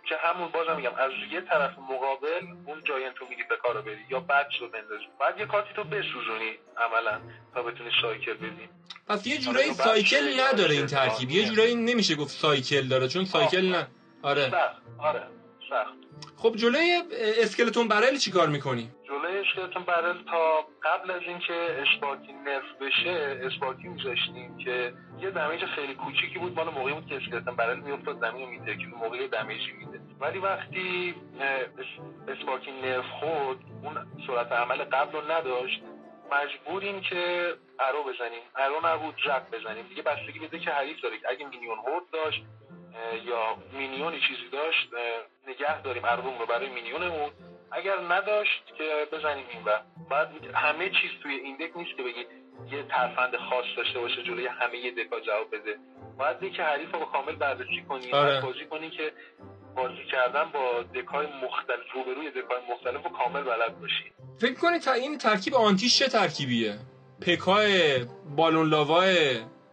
[0.08, 3.82] که همون بازم میگم از یه طرف مقابل اون جاینت رو میگی به کار رو
[3.82, 7.20] بری یا بچ رو بندازی بعد یه کارتی تو بسوزونی عملا
[7.54, 8.68] تا بتونی سایکل بدی
[9.08, 11.30] پس یه جورایی آره، سایکل بچه- نداره این ترکیب.
[11.30, 11.44] یه.
[11.44, 13.86] جورایی نمیشه گفت سایکل داره چون سایکل نه.
[14.22, 14.52] آره.
[14.98, 15.22] آره
[15.70, 16.07] سخت.
[16.36, 17.02] خب جلوی
[17.38, 21.54] اسکلتون برل چی کار می‌کنی؟ جلوی اسکلتون برل تا قبل از اینکه
[21.86, 27.16] اسپارکی نرف بشه اسپارکی میذاشتیم که یه damage خیلی کوچیکی بود مال موقعی بود که
[27.16, 30.00] skeleton barrel میافتاد زمین رو میترکید اون موقع یه damage ی میده.
[30.20, 35.82] ولی وقتی اه، اس- sparky nerf خورد اون سرعت عمل قبل رو نداشت.
[36.32, 38.42] مجبوریم که arrow بزنیم.
[38.56, 39.86] arrow نبود zap بزنیم.
[39.88, 41.18] دیگه بستگی بده که حریف داره.
[41.18, 42.42] که اگه minion horde داشت
[43.24, 44.88] یا minion ی چیزی داشت
[45.48, 47.30] نگه داریم arrow م رو برای minion مون
[47.72, 49.80] اگر نداشت که بزنیم این barrel
[50.10, 52.26] بعد همه چیز توی این دک نیست که بگی
[52.76, 55.76] یه ترفند خاص داشته باشه جلوی همه یه دکا جواب بده.
[56.18, 58.40] باید دیگه حریف رو کامل بررسی کنی آره.
[58.40, 59.12] بازی کنی که
[59.76, 64.12] بازی کردن با دکای مختلف روبروی دکای مختلف رو کامل بلد باشی.
[64.40, 66.78] فکر کنی تا این ترکیب آنتیش چه ترکیبیه؟
[67.26, 67.98] پکای
[68.36, 69.04] بالون لاواه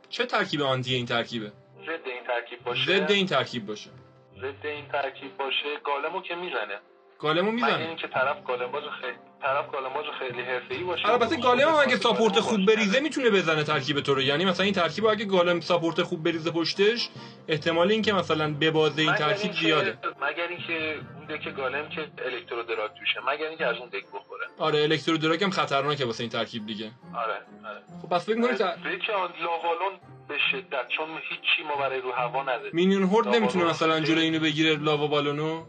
[0.10, 1.52] چه ترکیب آنتی این ترکیبه؟
[1.86, 3.90] ضد این ترکیب باشه؟ ضد این ترکیب باشه.
[4.38, 6.80] ضد این ترکیب باشه گالمو که می‌زنه.
[7.20, 7.88] گالمو می‌زنه.
[7.88, 11.10] اینکه طرف گالمباز خیلی طرف گالمباز خیلی حرفه‌ای باشه.
[11.10, 14.22] البته گالم هم اگه ساپورت خوب بریزه می می‌تونه بزنه ترکیب تو رو.
[14.22, 17.10] یعنی مثلا این ترکیب اگه گالم ساپورت خوب بریزه پشتش
[17.48, 19.98] احتمال اینکه مثلا ببازه این ترکیب زیاده.
[20.22, 23.20] مگر اینکه اون دک گالم که الکترو دراگ توشه.
[23.28, 24.46] مگر اینکه از اون دک بخوره.
[24.60, 26.92] آره الکترو دراگ هم خطرناکه واسه این ترکیب دیگه.
[27.16, 27.34] آره
[27.70, 27.82] آره.
[28.02, 29.94] خب پس فکر آن لاوالون
[30.28, 34.40] به شدت چون هیچی ما برای رو هوا نداره minion horde نمی‌تونه مثلا جلوی اینو
[34.40, 35.64] بگیره lava balloon و؟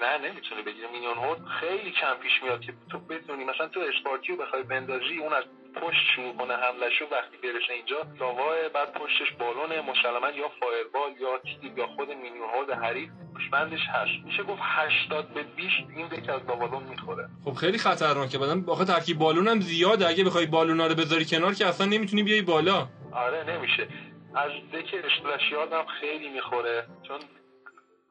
[0.00, 0.88] نه نمی‌تونه بگیره.
[0.92, 5.18] minion horde خیلی کم پیش میاد که تو بتونی مثلا تو sparky و بخوای بندازی
[5.18, 5.44] اون از
[5.82, 11.10] پشت شروع کنه حملشو وقتی برسه اینجا lava بعد پشتش balloon ه مسلما یا fireball
[11.20, 16.08] یا zap یا خود minion horde حریف پشت‌بندش هست میشه گفت 80 به 20 این
[16.08, 17.28] deck از lavaloon می‌خوره.
[17.44, 18.38] خب خیلی خطرناکه.
[18.38, 20.08] بعدن آخه ترکیب balloon هم زیاده.
[20.08, 22.88] اگه بخوای balloon ا رو بذاری کنار که اصلا نمی‌تونی بیای بالا.
[23.12, 23.88] آره نمیشه.
[24.34, 26.86] از deck splashyard هم خیلی می‌خوره.
[27.08, 27.20] چون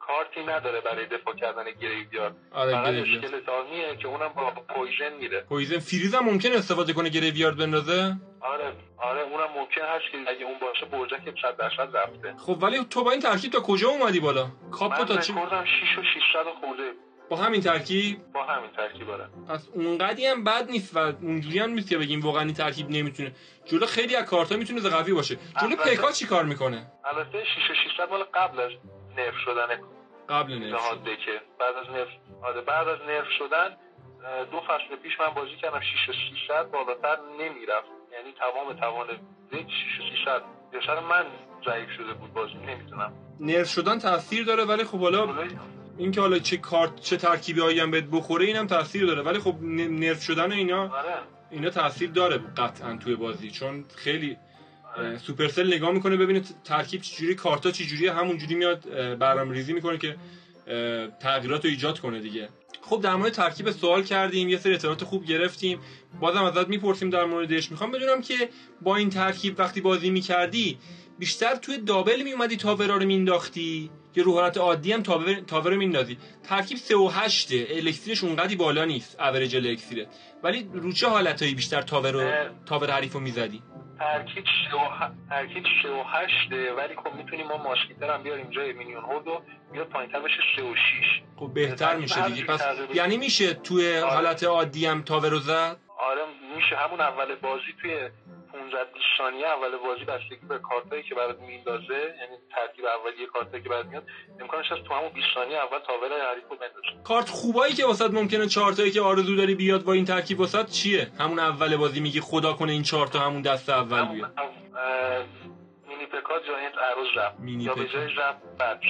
[0.08, 2.94] کارتی نداره برای دفاع کردن graveyard آره فقط.
[2.94, 5.42] skeleton army ه که اونم با poison میره.
[5.50, 10.46] poison freeze هم ممکن استفاده کنه graveyard بندازه؟ آره آره اونم ممکن هست که اگه
[10.46, 14.20] اون باشه برجک 100 درصد رفته خب ولی تو با این ترکیب تا کجا اومدی
[14.20, 16.92] بالا؟ کاپو تا چی؟ رکوردم 6 و 600 خورده.
[17.30, 19.30] با همین ترکیب؟ با همین ترکیب آره.
[19.50, 23.32] پس اونقدی هم بد نیست و اونجوری هم نیست که بگیم واقعا این ترکیب نمی‌تونه.
[23.66, 25.38] جلو خیلی از کارتا می‌تونه قوی باشه.
[25.62, 28.72] جلو پکا چی کار می‌کنه؟ البته 6 و 600 مال قبل از
[29.18, 29.82] نرف شدن
[30.30, 32.08] قبل نرف دکه بعد از نرف
[32.44, 33.70] آره بعد از نرف شدن
[34.52, 37.88] دو فصل پیش من بازی کردم 6 و 600 بالاتر نمی‌رفت.
[38.14, 39.08] یعنی تمام توان
[39.52, 40.42] دک 6 و 600
[40.74, 41.26] یا شاید من
[41.66, 45.28] ضعیف شده بود بازی نمی‌تونم نرف شدن تاثیر داره ولی خب حالا
[45.98, 49.22] اینکه حالا چه کارت چه ترکیبی هایی هم بهت بخوره اینم تاثیر داره.
[49.22, 51.16] ولی خب نرف شدن اینا آره.
[51.52, 53.52] اینا تاثیر داره قطعا توی بازی.
[53.52, 54.38] چون خیلی
[55.28, 60.16] Supercell نگاه می‌کنه ببینه ترکیب چجوری کارتا چجوری همونجوری میاد اه، برنامه ریزی می‌کنه که
[61.20, 62.50] تغییرات رو ایجاد کنه دیگه.
[62.82, 65.80] خب در مورد ترکیب سوال کردیم یه سری اطلاعات خوب گرفتیم
[66.20, 67.72] بازم ازت می‌پرسیم در موردش.
[67.72, 68.50] می‌خوام بدونم که
[68.82, 70.78] با این ترکیب وقتی بازی می‌کردی
[71.20, 75.72] بیشتر توی double میومدی tower ا رو مینداختی یا رو حالت عادی هم tower, tower
[75.72, 80.08] رو میندازی ترکیب 3 و 8 اکسیرش اونقدی بالا نیست اوریج الکتریه
[80.44, 82.50] ولی رو چه حالتایی بیشتر تاور رو.
[82.66, 83.62] تاور حریف رو می‌زدی.
[84.00, 88.50] ترکیب 3 و ه- ترکیب 3 و 8 ولی خب می‌تونیم ما ماسکیتر هم بیاریم
[88.50, 90.82] جای مینیون هورد و بیاد پایینتر بشه 3 و 6
[91.40, 92.44] خب بهتر میشه دیگه.
[92.46, 92.62] پس
[92.94, 94.14] یعنی میشه توی آره.
[94.14, 96.22] حالت عادی هم تاور رو زد؟ آره
[96.56, 98.10] میشه همون اول بازی توی
[98.72, 103.64] 16 20 ثانیه اول بازی بستگی به کارتایی که برات میندازه یعنی ترتیب اولیه کارتایی
[103.64, 104.04] که برات میاد
[104.40, 108.12] امکانش هست تو همون 20 ثانیه اول تاور حریف رو بندازه کارت خوبایی که واسط
[108.12, 112.00] ممکنه چهار تایی که آرزو داری بیاد با این ترکیب واسط چیه؟ همون اول بازی
[112.00, 114.34] میگی خدا کنه این چهار تا همون دست اول بیاد.
[115.88, 117.40] مینی پکا جاینت عروض رفت.
[117.40, 117.88] مینی یا به.
[117.88, 118.42] جای رفت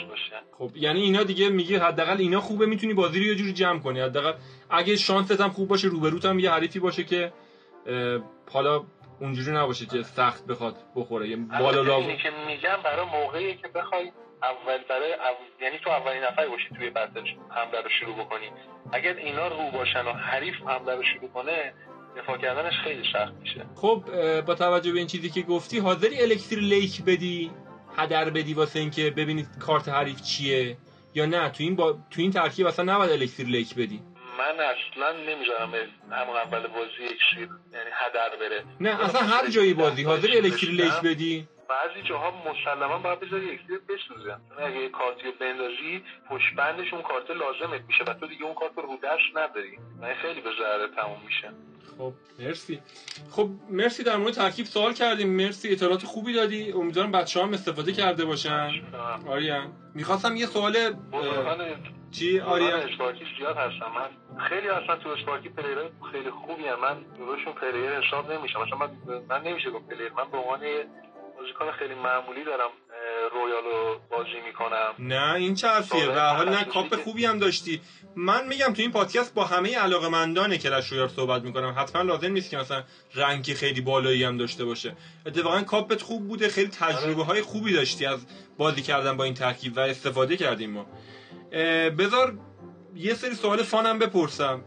[0.10, 0.42] باشه.
[0.58, 4.00] خب یعنی اینا دیگه میگی حداقل اینا خوبه می‌تونی بازی رو یه جوری جمع کنی.
[4.00, 4.34] حداقل
[4.70, 7.34] اگه شانست هم خوب باشه روبروت هم یه حریفی باشه که
[8.52, 8.84] حالا
[9.20, 11.30] اونجوری نباشه که سخت بخواد بخوره.
[11.30, 14.12] یه بالا لاو اینی که میگم برای موقعی که بخوای
[14.44, 15.46] اول برای اول...
[15.62, 18.52] یعنی تو اولین نفر باشی توی battle حمله رو شروع بکنی.
[18.92, 21.74] اگر اینا رو باشن و حریف حمله رو شروع کنه
[22.18, 23.66] دفاع کردنش خیلی سخت میشه.
[23.76, 24.04] خب
[24.42, 27.52] با توجه به این چیزی که گفتی حاضری elixir leak بدی؟
[27.98, 30.78] هدر بدی واسه اینکه ببینید کارت حریف چیه؟
[31.14, 31.92] یا نه؟ تو این با...
[31.92, 34.02] تو این ترکیب اصلا نباید elixir leak بدی.
[34.38, 35.74] من اصلا نمی‌ذارم
[36.12, 38.64] همون اول بازی اکسیر یعنی هدر بره.
[38.80, 43.80] نه اصلا هر جایی بازی حاضری elixir leak بدی؟ بعضی جاها مسلما باید بذاری اکسیر
[43.90, 44.36] بسوزه.
[44.56, 48.54] چون اگه یه کارتی بندازی پشت بندش اون کارت لازمت میشه و تو دیگه اون
[48.54, 49.78] کارت رو دست نداری.
[50.02, 51.52] و این خیلی به ضرر تموم میشه.
[51.98, 52.82] خب مرسی.
[53.32, 55.30] خب مرسی در مورد ترکیب سوال کردیم.
[55.30, 56.72] مرسی اطلاعات خوبی دادی.
[56.72, 58.72] امیدوارم بچه هم استفاده کرده باشن.
[59.28, 60.96] آریان می‌خواستم یه سوال
[62.12, 65.78] چی؟ آریان Sparky زیاد هستم من خیلی اصلا تو Sparky player
[66.12, 66.80] خیلی خوبی هم.
[66.80, 68.62] من جلوشون player حساب نمیشم.
[68.62, 68.90] مثلا من,
[69.30, 70.12] من نمیشه گفت player.
[70.18, 70.62] من به عنوان
[71.46, 74.94] بازیکن خیلی معمولی دارم اه، Royale رو بازی می‌کنم.
[75.00, 77.82] نه این چه حرفیه؟ به حال نه کاپ خوبی هم داشتی.
[78.16, 81.76] من میگم تو این پادکست با همه علاقمندان Clash Royale صحبت می‌کنم.
[81.78, 82.84] حتما لازم نیست که مثلا
[83.16, 84.96] rank ی خیلی بالایی هم داشته باشه.
[85.26, 88.26] اتفاقا کاپت خوب بوده خیلی تجربه های خوبی داشتی از
[88.58, 90.86] بازی کردن با این ترکیب و استفاده کردیم ما.
[91.90, 92.38] بذار
[92.98, 94.64] یه سری سوال fun م بپرسم.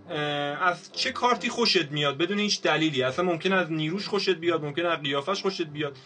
[0.61, 3.03] از چه کارتی خوشت میاد؟ بدون هیچ دلیلی.
[3.03, 5.97] اصلا ممکن از نیروش خوشت بیاد ممکن از قیافش خوشت بیاد.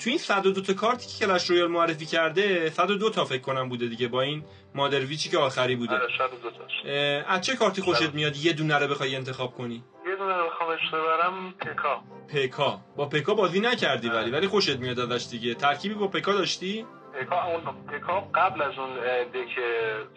[0.00, 3.86] تو این 102 تا کارتی که کلش رویال معرفی کرده 102 تا فکر کنم بوده
[3.86, 5.94] دیگه با این مادر ویچی که آخری بوده.
[5.94, 9.84] آره از چه کارتی خوشت میاد؟ یه دونه رو بخوای انتخاب کنی.
[10.06, 12.02] یه دونه رو بخوام ببرم پکا.
[12.28, 12.80] پکا.
[12.96, 14.18] با پکا بازی نکردی آره.
[14.18, 15.54] ولی ولی خوشت میاد ازش دیگه.
[15.54, 16.86] ترکیبی با پکا داشتی؟
[17.20, 18.94] پکا اون پکا قبل از اون
[19.34, 19.54] دک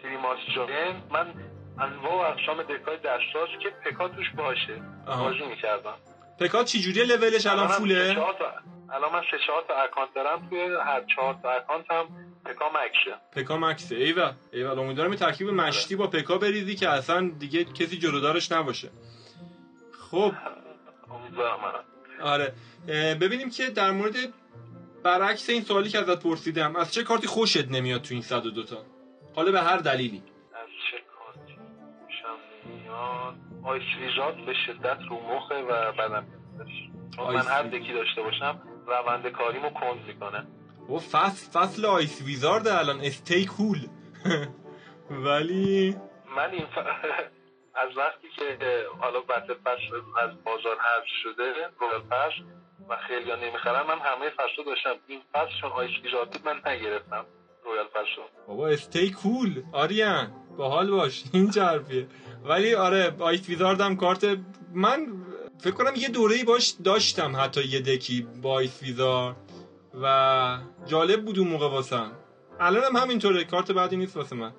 [0.02, 1.26] تریماس جاین من
[1.80, 4.82] انواع اقسام دکای دستاس که پکا توش باشه.
[5.06, 5.94] بازی می‌کردم.
[6.40, 8.16] Pekka چی جوریه لولش الان full ه؟
[8.90, 12.06] الان من سه چهار تا اکانت دارم توی هر چهار تا اکانت هم
[12.44, 13.16] Pekka max ه.
[13.32, 13.96] Pekka max ه.
[13.96, 14.32] ایول.
[14.52, 18.90] ایول امیدوارم یه ترکیب مشتی با Pekka بریزی که اصلا دیگه کسی جلودارش نباشه.
[20.10, 20.32] خب.
[21.10, 21.84] امیدوارم.
[22.22, 22.52] آره.
[23.20, 24.14] ببینیم که در مورد
[25.02, 28.76] برعکس این سوالی که ازت پرسیدم از چه کارتی خوشت نمیاد تو این 102 تا؟
[29.36, 30.22] حالا به هر دلیلی.
[30.54, 31.58] از چه کارتی
[32.04, 33.82] خوشم نمیاد Ice
[34.46, 36.26] به شدت رو مخه و بدم
[37.18, 37.62] من هر.
[37.62, 38.60] deck ی داشته باشم.
[38.86, 40.46] روند کاریمو کند می‌کنه.
[40.90, 43.00] و فصل فصل Ice Wizard الان.
[43.00, 43.78] stay cool
[45.26, 45.96] ولی
[46.36, 46.78] من این ف...
[47.82, 48.58] از وقتی که
[49.00, 49.78] حالا battle pass
[50.22, 51.44] از بازار حذف شده
[51.80, 52.32] Royale pass
[52.88, 54.94] و خیلی ها نمی‌خرن من همه فصل داشتم.
[55.06, 57.24] این فصل چون Ice Wizard بود من نگرفتم
[57.64, 58.22] Royale pass رو.
[58.46, 61.24] بابا stay cool آریان باحال باش.
[61.32, 62.06] این چه حرفیه
[62.44, 64.24] ولی آره Ice Wizard هم کارت
[64.74, 65.06] من
[65.64, 69.36] فکر کنم یه دوره‌ای باش داشتم حتی یه deck ی با Ice Wizard
[70.02, 72.12] و جالب بود اون موقع واسم.
[72.60, 74.52] الان هم همینطوره کارت بعدی نیست واسه من.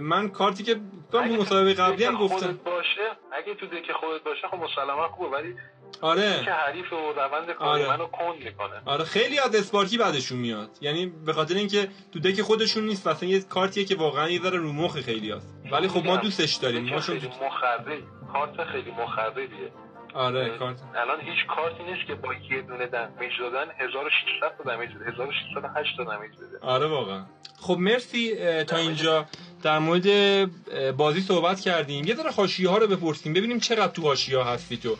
[0.00, 0.76] من کارتی که
[1.12, 2.60] تو مسابقه قبلی هم گفتم.
[2.64, 3.00] باشه
[3.32, 5.54] اگه تو deck خودت باشه خب مسلما خوبه ولی
[6.00, 6.42] آره.
[6.44, 7.96] که حریف و روند کاری آره.
[7.96, 8.82] منو کند می‌کنه.
[8.84, 10.70] آره خیلی از اسپارکی بعدشون میاد.
[10.80, 14.58] یعنی به خاطر اینکه تو دک خودشون نیست مثلا یه کارتیه که واقعا یه ذره
[14.58, 19.48] رو مخ خیلی هست ولی خب ما دوستش داریم ما مخربی کارت خیلی مخربیه
[20.14, 20.76] آره کارت.
[20.94, 25.96] الان هیچ کارتی نیست که با یه دونه دمیج دادن 1600 تا دمیج بده 1608
[25.96, 26.58] تا دمیج بده.
[26.62, 27.24] آره واقعا.
[27.60, 29.26] خب مرسی تا اینجا.
[29.62, 30.06] در مورد
[30.96, 32.04] بازی صحبت کردیم.
[32.04, 33.32] یه ذره حاشیه ها رو بپرسیم.
[33.32, 34.96] ببینیم چقدر تو حاشیه ها هستی تو.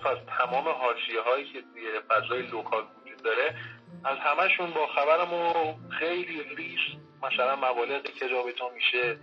[0.00, 3.54] گفت از تمام حاشیه هایی که توی فضای local وجود داره
[4.04, 6.80] از همشون با خبرم و خیلی ریز
[7.22, 8.26] مثلا مبالغی که
[8.74, 9.18] میشه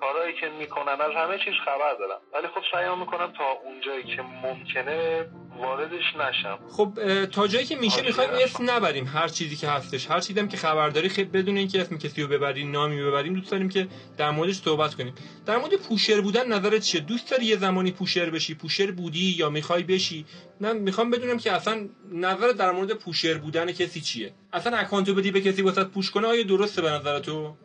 [0.00, 2.20] کارهایی که می‌کنن از همه چیز خبر دارم.
[2.32, 5.26] ولی خب سعی می‌کنم تا اونجایی که ممکنه
[5.60, 6.58] واردش نشم.
[6.68, 8.06] خب تا جایی که میشه آره.
[8.06, 10.10] می‌خوایم اسم نبریم هر چیزی که هستش.
[10.10, 13.50] هر چیزی هم که خبرداری خیلی بدون اینکه اسم کسی رو ببریم نامی ببریم دوست
[13.50, 15.14] داریم که در موردش صحبت کنیم.
[15.46, 19.50] در مورد پوشر بودن نظرت چیه؟ دوست داری یه زمانی پوشر بشی؟ پوشر بودی یا
[19.50, 20.26] می‌خوای بشی؟
[20.60, 24.32] نه می‌خوام بدونم که اصلا نظر در مورد پوشر بودن کسی چیه.
[24.52, 27.56] اصلا اکانتو بدی به کسی واسه پوش کنه؟ آیا درسته به نظر تو؟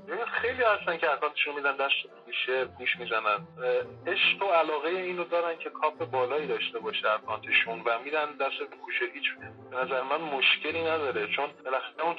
[0.46, 1.94] خیلی هستن که اکانتشون میدن دست
[2.28, 3.48] میشه گوش می‌زنن.
[4.08, 9.06] عشق و علاقه اینو دارن که کاپ بالایی داشته باشه اکانتشون و میدن دست پوشه
[9.14, 9.24] هیچ.
[9.72, 12.16] به نظر من مشکلی نداره چون بالاخره اون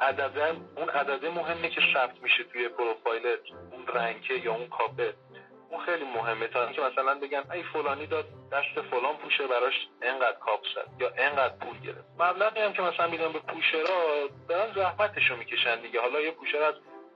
[0.00, 3.40] عدده اون عدده مهمه که ثبت میشه توی پروفایلت
[3.72, 5.14] اون رنکه یا اون کاپه
[5.70, 6.48] اون خیلی مهمه.
[6.48, 11.12] تا اینکه مثلا بگن ای فلانی داد دست فلان پوشه براش انقدر کاپ زد یا
[11.18, 12.04] انقدر پول گرفت.
[12.18, 16.00] مبلغی هم که مثلا میدن به پوشرا دارن زحمتشو می‌کشن دیگه.
[16.00, 16.74] حالا یه پوشر از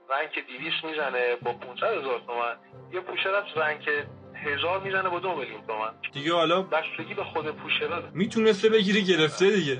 [0.09, 2.55] رنگ 200 می‌زنه با 500 هزار تومن
[2.93, 3.89] یه پوشر از رنگ
[4.35, 5.91] هزار می‌زنه با دو میلیون تومن.
[6.13, 8.09] دیگه حالا بستگی به خود پوشر داره.
[8.13, 9.77] می‌تونسته بگیری گرفته دیگه.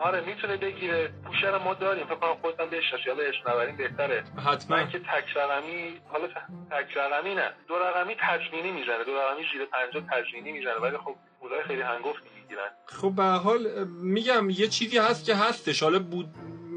[0.00, 1.12] آره می‌تونه بگیره.
[1.26, 2.06] پوشر ما داریم.
[2.06, 3.10] فکر کنم هم بشناسی.
[3.10, 4.24] حالا اسم نبریم بهتره.
[4.46, 4.76] حتما.
[4.76, 6.26] من که تک رقمی حالا
[6.70, 7.52] تک رقمی نه.
[7.68, 9.04] دو رقمی تضمینی می‌زنه.
[9.04, 10.74] دو رقمی زیر 50 تضمینی می‌زنه.
[10.74, 12.70] ولی خب پولای خیلی هنگفتی می‌گیرن.
[12.86, 15.82] خب به حال میگم یه چیزی هست که هستش.
[15.82, 16.26] حالا بود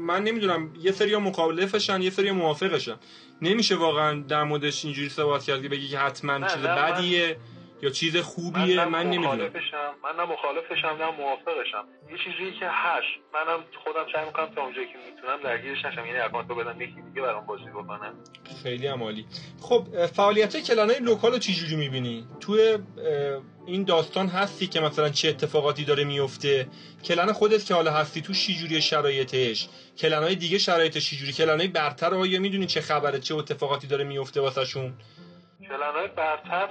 [0.04, 2.96] من نمی‌دونم یه سری مخالفشن یه سری موافقشن.
[3.42, 7.36] نمیشه واقعا در موردش اینجوری صحبت کرد که بگی که حتما چیز بدیه.
[7.84, 9.50] یا چیز خوبیه؟ نه من نمی‌دونم.
[10.04, 11.84] من نه مخالفشم نه موافقشم.
[12.10, 13.06] یه چیزی که هست.
[13.34, 16.06] منم خودم سعی می‌کنم تا اونجایی که می‌تونم درگیرش نشم.
[16.06, 18.14] یعنی اکانتو بدم یکی دیگه برام بازی بکنم
[18.62, 19.26] خیلی هم عالی.
[19.60, 22.78] خب فعالیت clan ای local رو چجوری می‌بینی؟ توی اه،
[23.66, 26.66] این داستان هستی که مثلا چه اتفاقاتی داره میفته
[27.04, 29.68] clan خودت که حالا هستی تو چجوری شرایطش؟
[29.98, 34.04] clan ای دیگه شرایطش چجوری؟ clan ای برتر آیا می‌دونی چه خبره چه اتفاقاتی داره
[34.04, 34.92] میفته واسهشون؟
[35.68, 36.68] clan های برتر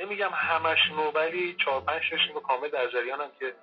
[0.00, 2.02] نمیگم همشونو ولی چهار پنج
[2.34, 3.54] رو کامل در جریانم که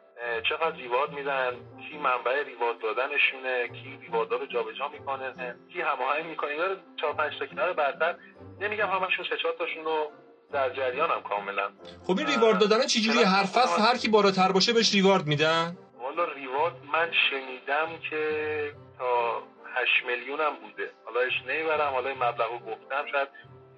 [0.49, 1.51] چقدر reward میدن
[1.89, 6.75] کی منبع reward دادنشونه کی reward ها رو جابجا می‌کنه کی هماهنگ می‌کنه اینا رو
[7.01, 8.15] چهار پنج تا کنار برتر
[8.59, 10.11] نمیگم همشون سه چهار تاشون رو
[10.51, 11.69] در جریانم کاملا.
[12.07, 16.23] خب این ریوارد دادن چجوری هر فصل هر کی بالاتر باشه بهش ریوارد میدن؟ والا
[16.23, 19.43] ریوارد من شنیدم که تا
[19.75, 20.91] 8 میلیون هم بوده.
[21.05, 23.27] حالا اش نمی‌برم حالا این مبلغ رو گفتم شاید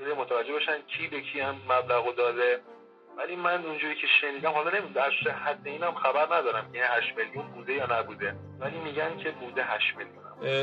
[0.06, 2.60] متوجه باشن کی به کی هم مبلغ داده.
[3.18, 4.94] ولی من اونجوری که شنیدم حالا نمی‌دونم
[5.26, 8.36] در حد اینم خبر ندارم که 8 میلیون بوده یا نبوده.
[8.60, 10.20] ولی میگن که بوده 8 میلیون.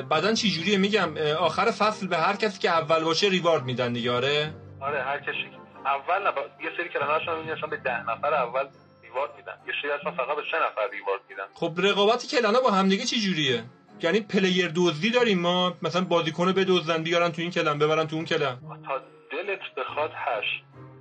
[0.09, 4.13] بعدن چجوریه میگم اه، آخر فصل به هر کسی که اول باشه ریوارد میدن دیگه
[4.13, 5.51] آره؟ آره هر کسی
[5.85, 6.33] اول نه
[6.65, 6.89] یه سری
[7.37, 8.69] می‌بینی اصلا به ده نفر اول
[9.03, 9.59] ریوارد میدن.
[9.67, 11.45] یه سری اصلا فقط به سه نفر ریوارد میدن.
[11.55, 13.65] خب رقابت کلنا با همدیگه چه جوریه؟
[14.03, 18.25] یعنی پلیر دزدی داریم ما؟ مثلا بازیکن بدزدن بیارن تو این کلن ببرن تو اون
[18.25, 20.57] تا دلت بخواد هست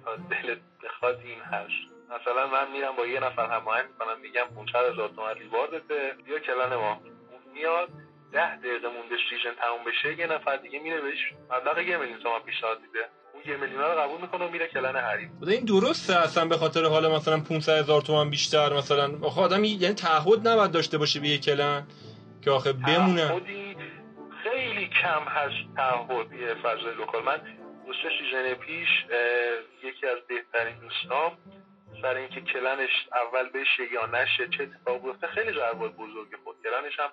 [0.05, 4.93] تا دلت بخواد این هست مثلا من میرم با یه نفر هماهنگ می‌کنم میگم 500
[4.93, 6.15] هزار تومن ریواردته.
[6.25, 6.91] بیا کلن ما.
[7.31, 7.89] اون میاد
[8.31, 12.39] ده دقیقه مونده season تموم بشه یه نفر دیگه میره بهش مبلغ یه میلیون تومن
[12.39, 13.09] پیشنهاد میده.
[13.33, 16.85] اون یه میلیون رو قبول می‌کنه و میره clan خدا این درسته اصلا به خاطر
[16.85, 19.11] حالا مثلا 500 هزار تومان بیشتر مثلا.
[19.23, 21.88] آخه آدم یعنی تعهد نباید داشته باشه به یه clan
[22.43, 23.41] که آخه بمونه.
[24.43, 27.23] خیلی کم هست تعهد یه فضای local.
[27.23, 27.41] من
[27.93, 28.89] سه season پیش
[29.84, 31.38] یکی از بهترین دوستام
[32.02, 36.56] سر اینکه clan ش اول بشه یا نشه چه اتفاق بیفته خیلی ضربات بزرگ خود
[36.63, 37.10] clan ش هم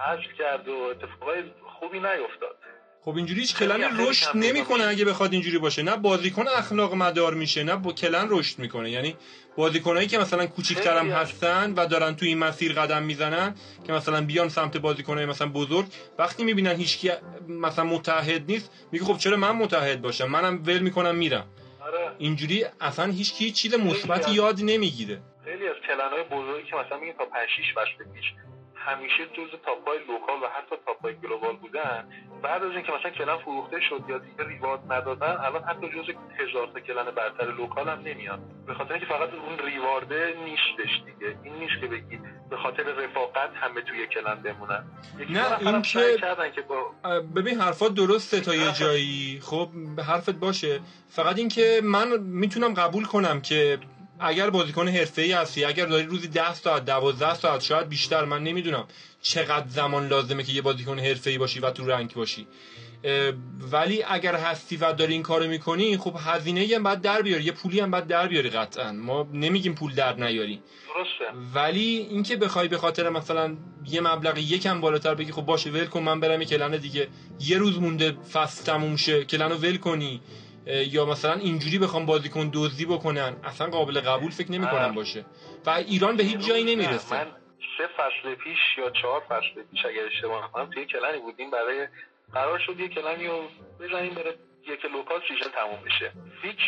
[0.00, 2.58] حذف کرد و اتفاقای خوبی نیفتاد
[3.04, 5.82] خب اینجوری هیچ کلن رشد نمی‌کنه اگه بخواد اینجوری باشه.
[5.82, 8.90] نه بازیکن اخلاق مدار میشه نه با کلن رشد می‌کنه.
[8.90, 9.16] یعنی
[9.56, 11.32] بازیکنایی که مثلا کوچیک‌تر هم خیلی هست.
[11.32, 13.54] هستن و دارن تو این مسیر قدم می‌زنن
[13.86, 15.86] که مثلا بیان سمت بازیکنای مثلا بزرگ
[16.18, 17.10] وقتی می‌بینن هیچکی
[17.48, 21.46] مثلا متحد نیست میگه خب چرا من متحد باشم؟ منم ول می‌کنم میرم.
[21.80, 22.10] آره.
[22.18, 25.22] اینجوری اصلا هیچ کی چیز مثبتی یاد نمی‌گیره.
[25.44, 28.24] خیلی از clan های بزرگی که مثلا میگه تا 5 6 فصل پیش
[28.88, 32.08] همیشه جز top ای local و حتی top ای global بودن.
[32.42, 36.08] بعد از اینکه مثلا clan فروخته شد یا دیگه reward ندادن الان حتی جز
[36.40, 38.40] هزار تا clan برتر local هم نمیاد.
[38.66, 41.36] به خاطر اینکه فقط اون reward ه نیستش دیگه.
[41.42, 42.18] این نیست که بگی
[42.50, 44.84] به خاطر رفاقت همه توی clan بمونن.
[45.30, 46.18] نه، این که-
[46.54, 46.92] که با
[47.36, 49.40] ببین حرفات درسته تا یه جایی.
[49.42, 49.68] خب
[50.08, 50.80] حرفت باشه.
[51.08, 53.78] فقط اینکه من می‌تونم قبول کنم که
[54.20, 58.84] اگر بازیکن حرفه‌ای هستی اگر داری روزی 10 ساعت 12 ساعت شاید بیشتر من نمی‌دونم
[59.22, 62.46] چقدر زمان لازمه که یه بازیکن حرفه‌ای باشی و تو رنگ باشی.
[63.72, 67.52] ولی اگر هستی و داری این کارو می‌کنی خب هزینه هم باید در بیاری یه
[67.52, 68.92] پولی هم باید در بیاری قطعا.
[68.92, 70.62] ما نمیگیم پول در نیاری.
[70.94, 71.38] درسته.
[71.54, 73.56] ولی اینکه بخوای به خاطر مثلا
[73.86, 77.08] یه مبلغ یکم بالاتر بگی خب باشه ول کن من برم یه کلن دیگه.
[77.40, 80.20] یه روز مونده فصل تموم شه clan رو ول کنی.
[80.66, 83.36] یا مثلا اینجوری بخوام بازیکن دزدی بکنن.
[83.44, 85.24] اصلا قابل قبول فکر نمی‌کنم باشه.
[85.66, 87.16] و ایران به هیچ جایی نمی‌رسه.
[87.16, 87.26] من
[87.78, 91.88] سه فصل پیش یا چهار فصل پیش اگر اشتباه نکنم توی clan ی بودیم برای
[92.32, 93.48] قرار شد یه clan ی رو
[93.80, 94.34] بزنیم بره
[94.68, 96.12] یک local season تموم بشه.
[96.42, 96.62] هیچ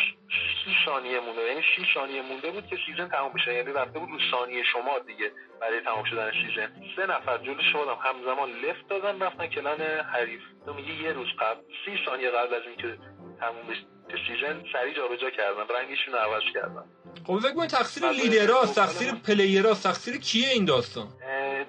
[0.65, 3.53] سی ثانیه مونده یعنی سی ثانیه مونده بود که season تموم بشه.
[3.53, 5.31] یعنی رفته بود رو ثانیه شما دیگه
[5.61, 6.73] برای تمام شدن season.
[6.95, 9.81] سه نفر جلو شدم همزمان left دادن رفتن clan
[10.13, 10.41] حریف.
[10.65, 12.97] تو میگه یه روز قبل سی ثانیه قبل از اینکه
[13.39, 13.85] تموم بشه
[14.27, 16.83] season سریع جابجا کردن رنگشون رو عوض کردن
[17.27, 21.07] خب فکر تقصیر لیدراست تقصیر player است تقصیر کیه این داستان؟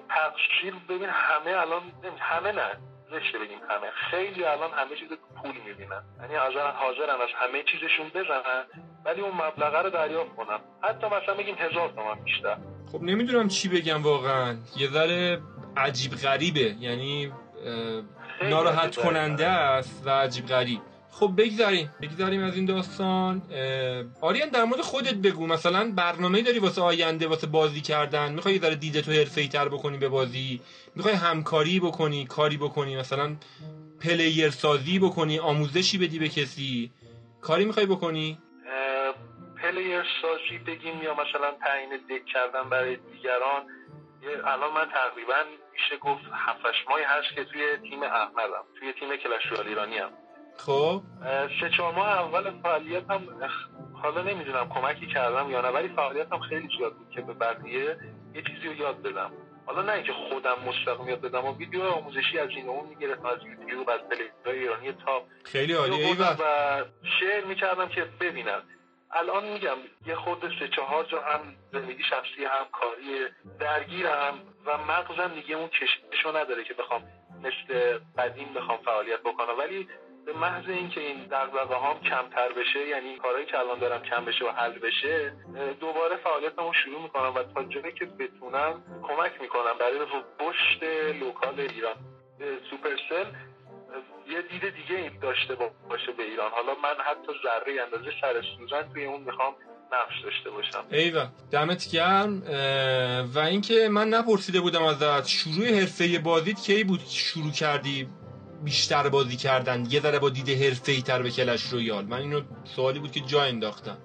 [0.09, 1.81] تقصیر ببین همه الان
[2.19, 2.77] همه نه
[3.11, 3.87] زشته بگیم همه.
[4.11, 5.09] خیلی الان همه چیز
[5.41, 6.03] پول می‌بینن.
[6.21, 8.63] یعنی حاضرن حاضرن از همه چیزشون بزنن
[9.05, 10.59] ولی اون مبلغه رو دریافت کنن.
[10.83, 12.57] حتی مثلا بگیم هزار تومن بیشتر.
[12.91, 14.57] خب نمی‌دونم چی بگم واقعا.
[14.77, 15.41] یه ذره
[15.77, 16.75] عجیب غریبه.
[16.79, 17.31] یعنی
[18.41, 20.81] ناراحت کننده است و عجیب غریب.
[21.11, 23.41] خب بگذاریم بگذاریم از این داستان.
[24.21, 25.47] آریان در مورد خودت بگو.
[25.47, 28.33] مثلا برنامه داری واسه آینده واسه بازی کردن.
[28.33, 30.61] می‌خوای یه ذره دیده تو حرفه‌ای تر بکنی به بازی.
[30.95, 32.95] می‌خوای همکاری بکنی کاری بکنی.
[32.95, 33.35] مثلا
[34.01, 36.91] player سازی بکنی آموزشی بدی به کسی.
[37.41, 38.37] کاری می‌خوای بکنی؟
[39.61, 43.63] player سازی بگیم یا مثلا تعیین deck کردن برای دیگران.
[44.45, 45.43] الان من تقریبا
[45.73, 50.09] میشه گفت 7 ماهی هست که توی تیم احمدم توی تیم کلش ایرانی هم
[50.65, 51.01] خب.
[51.61, 53.21] سه چهار ماه اول فعالیت هم
[53.93, 57.97] حالا نمی‌دونم کمکی کردم یا نه ولی فعالیت هم خیلی زیاد بود که به بقیه
[58.33, 59.31] یه چیزی رو یاد بدم.
[59.65, 63.37] حالا نه اینکه خودم مستقیم یاد بدم و ویدیو آموزشی از این اون می‌گرفتم از
[63.43, 66.83] یوتیوب از پلیرهای ایرانی تا خیلی عالیه و
[67.19, 68.61] شعر می‌کردم که ببینن
[69.11, 73.25] الان میگم یه خود سه چهار جا هم زندگی شخصی هم کاری
[73.59, 77.03] درگیرم و مغزم دیگه اون کششو نداره که بخوام
[77.39, 79.57] مثل قدیم بخوام فعالیت بکنم.
[79.59, 79.87] ولی
[80.33, 84.45] به محض اینکه این دغدغه هام کمتر بشه یعنی کارهایی که الان دارم کم بشه
[84.45, 85.33] و حل بشه
[85.79, 89.99] دوباره فعالیتمو شروع می‌کنم و تا جایی که بتونم کمک می‌کنم برای
[90.39, 90.83] رشد
[91.19, 91.95] local ایران.
[92.69, 93.29] سوپرسل
[94.29, 95.55] یه دید دیگه داشته
[95.89, 96.51] باشه به ایران.
[96.51, 99.53] حالا من حتی ذره اندازه سر سوزن توی اون می‌خوام
[99.91, 100.85] نقش داشته باشم.
[100.91, 102.43] ایوه دمت گرم.
[103.35, 108.07] و اینکه من نپرسیده بودم ازت شروع حرفه‌ای بازیت کی بود؟ شروع کردی؟
[108.63, 109.85] بیشتر بازی کردن.
[109.89, 112.05] یه ذره با دید حرفه‌ای تر به کلش رویال.
[112.05, 112.41] من اینو
[112.75, 113.97] سوالی بود که جا انداختم.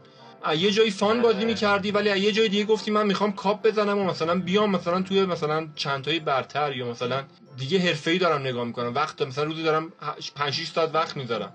[0.57, 4.05] یه جایی fun بازی می‌کردی ولی یه جای دیگه گفتی من می‌خوام کاپ بزنم و
[4.05, 7.25] مثلا بیام مثلا توی مثلا چند تایی برتر یا مثلا
[7.57, 8.95] دیگه حرفه‌ای دارم نگاه می‌کنم.
[8.95, 9.93] وقت مثلا روزی دارم
[10.37, 11.53] 5 6 ساعت وقت می‌ذارم.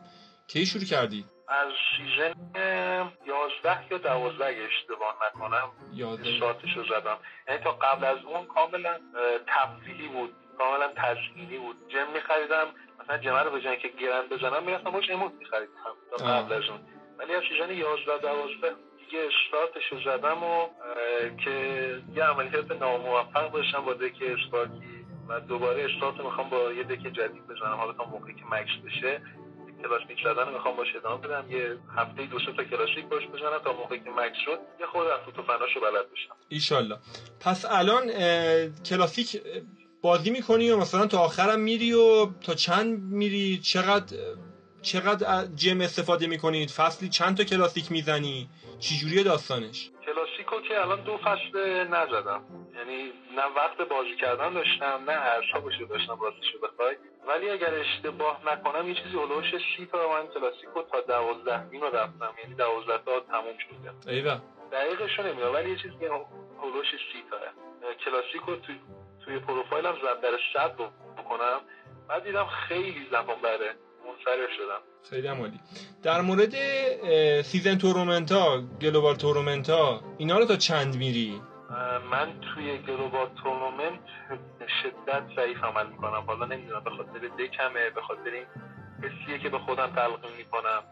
[0.47, 2.33] کی شروع کردی؟ از season
[3.27, 7.17] 11 یا 12 اشتباه نکنم 11 استارتشو زدم.
[7.47, 8.93] یعنی تا قبل از اون کاملا
[9.47, 11.75] تفریحی بود کاملا تفریحی بود.
[11.89, 12.67] gem میخریدم
[13.09, 15.71] مثلا gem ها رو به جایی که grand بزنم می‌رفتم باش emote میخریدم
[16.11, 16.79] تا قبل از اون
[17.17, 20.67] ولی از season 11 12 دیگه استارتش رو زدم و
[21.45, 21.51] که
[22.15, 27.47] یه عملیات ناموفق داشتم با دک اسپارکی و دوباره استارت می‌خوام با یه دک جدید
[27.47, 27.75] بزنم.
[27.75, 29.21] حالا تا موقعی که مکس بشه
[29.83, 31.51] کلاسیک زدن می‌خوام باش ادامه بدم.
[31.51, 35.19] یه هفته دو تا کلاسیک باش بزنم تا موقعی که مکس شد یه خود از
[35.35, 36.35] تو فناشو بلد بشم.
[36.49, 36.97] ایشالله.
[37.39, 38.11] پس الان
[38.89, 39.41] کلاسیک
[40.01, 44.17] بازی می‌کنی و مثلا تا آخرم میری و تا چند میری؟ چقدر
[44.81, 51.03] چقدر جم استفاده می‌کنید فصلی چند تا کلاسیک می‌زنی؟ چی جوریه داستانش؟ کلاسیکو که الان
[51.03, 52.41] دو فصل نزدم.
[52.77, 56.95] یعنی نه وقت بازی کردن داشتم نه اعصابشو داشتم راستشو بخوای.
[57.27, 62.33] ولی اگر اشتباه نکنم یه چیزی اولوش سی تا من کلاسیکو تا دوازده نیم رفتم.
[62.43, 64.41] یعنی دوازده تا تموم شده ایوه.
[64.71, 66.05] دقیقشو نمی‌دونم ولی یه چیزی
[66.61, 67.37] اولوش سی تا
[68.05, 68.75] کلاسیکو توی
[69.29, 70.71] توی پروفایلم زد در صد
[71.17, 71.59] بکنم.
[72.07, 73.75] بعد دیدم خیلی زمان بره
[74.05, 74.81] منصرف شدم.
[75.09, 75.59] خیلی عالی.
[76.03, 76.53] در مورد
[77.41, 81.41] season tournament ها global tournament ها اینا رو تا چند میری؟
[82.11, 83.99] من توی گلوبال تورنمنت
[84.83, 86.23] شدت ضعیف عمل می‌کنم.
[86.27, 88.45] حالا نمی‌دونم به خاطر deck مه به خاطر این
[89.03, 90.83] حسیه که به خودم تلقیم می‌کنم.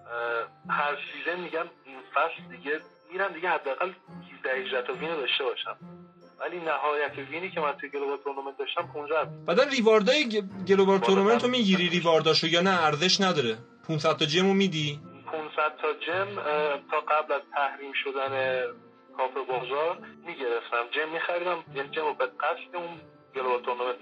[0.69, 1.65] هر season میگم
[2.13, 2.79] فصل دیگه
[3.11, 3.91] میرم دیگه حداقل
[4.35, 5.77] 17 18 تا win داشته باشم.
[6.39, 9.15] ولی نهایت win ی که من توی global tournament داشتم 15
[9.47, 13.57] بعدا reward ای global tournament رو می‌گیری reward اشو یا نه؟ ارزش نداره.
[13.87, 14.99] 500 تا gem و میدی؟
[15.31, 16.35] 500 تا gem
[16.91, 18.61] تا قبل از تحریم شدن
[19.17, 20.83] کافه بازار می‌گرفتم.
[20.91, 23.01] gem میخریدم یعنی gem به قصد اون
[23.35, 23.95] global tournament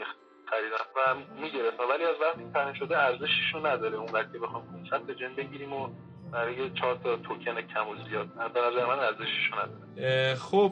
[0.46, 1.00] خریدم و
[1.42, 1.84] می‌گرفتم.
[1.90, 3.98] ولی از وقتی تحریم شده ارزششو نداره.
[3.98, 5.90] اون وقتی بخوام 500 تا gem بگیریم و
[6.32, 8.28] برای چهار تا توکن کم و زیاد.
[8.54, 10.36] به نظر من ارزشش نداره.
[10.36, 10.72] خب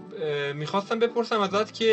[0.54, 1.92] می‌خواستم بپرسم ازت که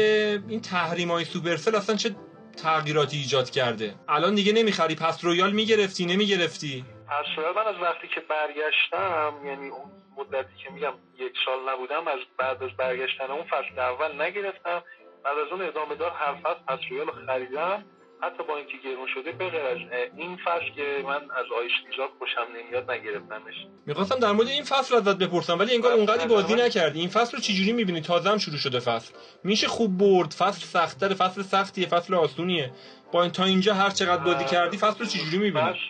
[0.48, 2.16] این تحریم های سوپرسل اصلا چه
[2.62, 8.08] تغییراتی ایجاد کرده؟ الان دیگه نمی‌خری pass royale می‌گرفتی نمی‌گرفتی؟ pass royale من از وقتی
[8.08, 13.42] که برگشتم یعنی اون مدتی که میگم یک سال نبودم از بعد از برگشتن اون
[13.42, 14.82] فصل اول نگرفتم.
[15.24, 17.84] بعد از اون ادامه دار هر فصل pass royale رو خریدم.
[18.22, 19.78] حتی با اینکه گرون شده بغیر از
[20.16, 23.54] این فصل که من از آیس ویزارد خوشم نمیاد نگرفتمش.
[23.86, 27.00] می‌خواستم در مورد این فصل ازت بپرسم ولی انگار اونقدی بازی نکردی.
[27.00, 29.14] این فصل رو چجوری می‌بینی؟ تازه هم شروع شده فصل.
[29.44, 32.70] میشه خوب برد فصل سختتر فصل سختیه فصل آسونیه.
[33.12, 35.80] با این تا اینجا هر چقدر بازی کردی فصل رو چجوری می‌بینی؟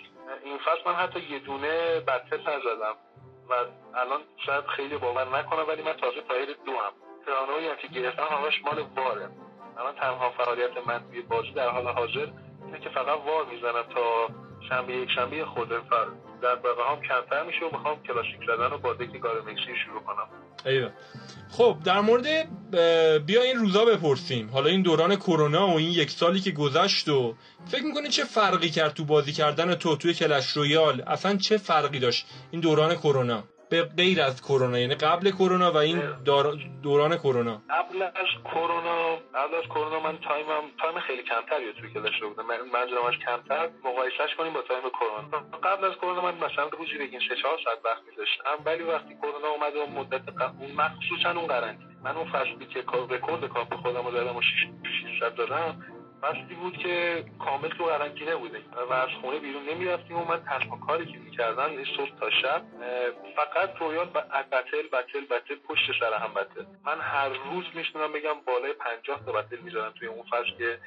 [0.45, 2.97] این فصل من حتی یه دونه بتل نزدم.
[3.51, 3.55] و
[3.95, 6.93] الان شاید خیلی باور نکنم ولی من تازه تایر دو هم.
[7.27, 9.31] ترانوی هم که گرفتم همش مال واره.
[9.81, 12.27] الان تنها فعالیت من توی بازی در حال حاضر
[12.67, 14.29] اینه که فقط وار می‌زنم تا
[14.69, 16.57] شنبه یک شنبه خود در
[16.91, 20.29] هم کمتر میشه و می‌خوام classic زدن رو با deck گارمکسی شروع کنم.
[20.67, 20.91] ایوه.
[21.51, 22.27] خب در مورد
[23.27, 24.51] بیا این روزا بپرسیم.
[24.53, 27.35] حالا این دوران کرونا و این یک سالی که گذشت و
[27.67, 31.99] فکر می‌کنی چه فرقی کرد تو بازی کردن تو توی کلش رویال؟ اصلا چه فرقی
[31.99, 36.01] داشت این دوران کرونا؟ به غیر از کرونا یعنی قبل کرونا و این
[36.83, 37.63] دوران کرونا.
[37.71, 42.51] قبل از کرونا قبل از کرونا من تایمم time خیلی کمتری توی کلش رویال بودم.
[42.51, 43.69] از کمتر.
[43.85, 45.59] مقایسهش کنیم با time کرونا.
[45.63, 48.57] قبل از کرونا من مثلا روزی بگین 3 4 ساعت وقت می‌ذاشتم.
[48.65, 51.91] ولی وقتی کرونا اومد و مدت قبل اون مخصوصا اون قرنطینه.
[52.05, 55.83] من اون فصلی که کار رکورد کاپ خودم رو زدم و 600 دادم
[56.23, 60.77] فصلی بود که کامل تو قرنطینه بودیم و از خونه بیرون نمی‌رفتیم و من تنها
[60.77, 62.63] کاری که می‌کردم این صبح تا شب
[63.37, 66.65] فقط رویال ب- battle battle battle پشت سر هم battle.
[66.87, 70.79] من هر روز می‌تونم بگم بالای 50 تا battle می‌زدم توی اون فصل که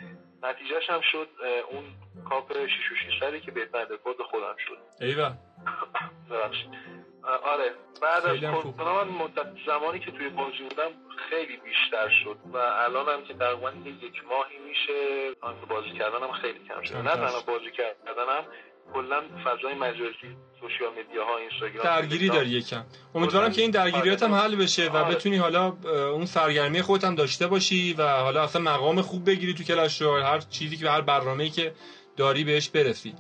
[0.43, 1.27] نتیجهش هم شد
[1.71, 1.83] اون
[2.29, 4.77] کاپ 6 و 600 که بهترین رکورد خودم شد.
[5.01, 5.31] ایوه.
[7.23, 7.71] آره
[8.01, 8.37] بعد از.
[8.39, 10.91] کرونا من مدت زمانی که توی بازی بودم
[11.29, 16.59] خیلی بیشتر شد و الان هم که تقریبا یک ماهی میشه آن بازی کردنم خیلی
[16.67, 17.41] کم شده نه تنها.
[17.47, 18.45] بازی کردنم
[18.93, 22.29] کلا فضای مجازی سوشیال مدیاها اینستاگرام درگیری.
[22.29, 22.83] داری یکم
[23.15, 25.15] امیدوارم که این درگیریات هم حل بشه و آره.
[25.15, 25.73] بتونی حالا
[26.13, 30.39] اون سرگرمی خودت هم داشته باشی و حالا اصلا مقام خوب بگیری تو کلش هر
[30.39, 31.73] چیزی که هر برنامه‌ای که
[32.17, 33.15] داری بهش برسی.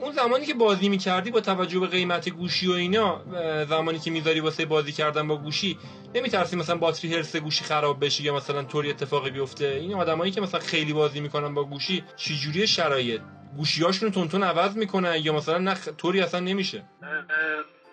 [0.00, 3.22] اون زمانی که بازی می‌کردی با توجه به قیمت گوشی و اینا
[3.64, 5.78] زمانی که می‌ذاری واسه بازی کردن با گوشی
[6.14, 10.40] نمیترسی مثلا باتری هرز گوشی خراب بشه یا مثلا طوری اتفاقی بیفته؟ این آدمایی که
[10.40, 13.20] مثلا خیلی بازی می‌کنن با گوشی چجوری شرایط؟
[13.56, 16.84] گوشیاشون رو تند تند عوض می‌کنن یا مثلا نه طوری اصلا نمیشه؟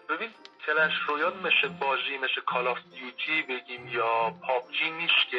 [0.10, 0.30] ببین
[0.66, 5.38] کلش رویال مثل بازی مثل کال آف دیوتی بگیم یا پابجی نیست که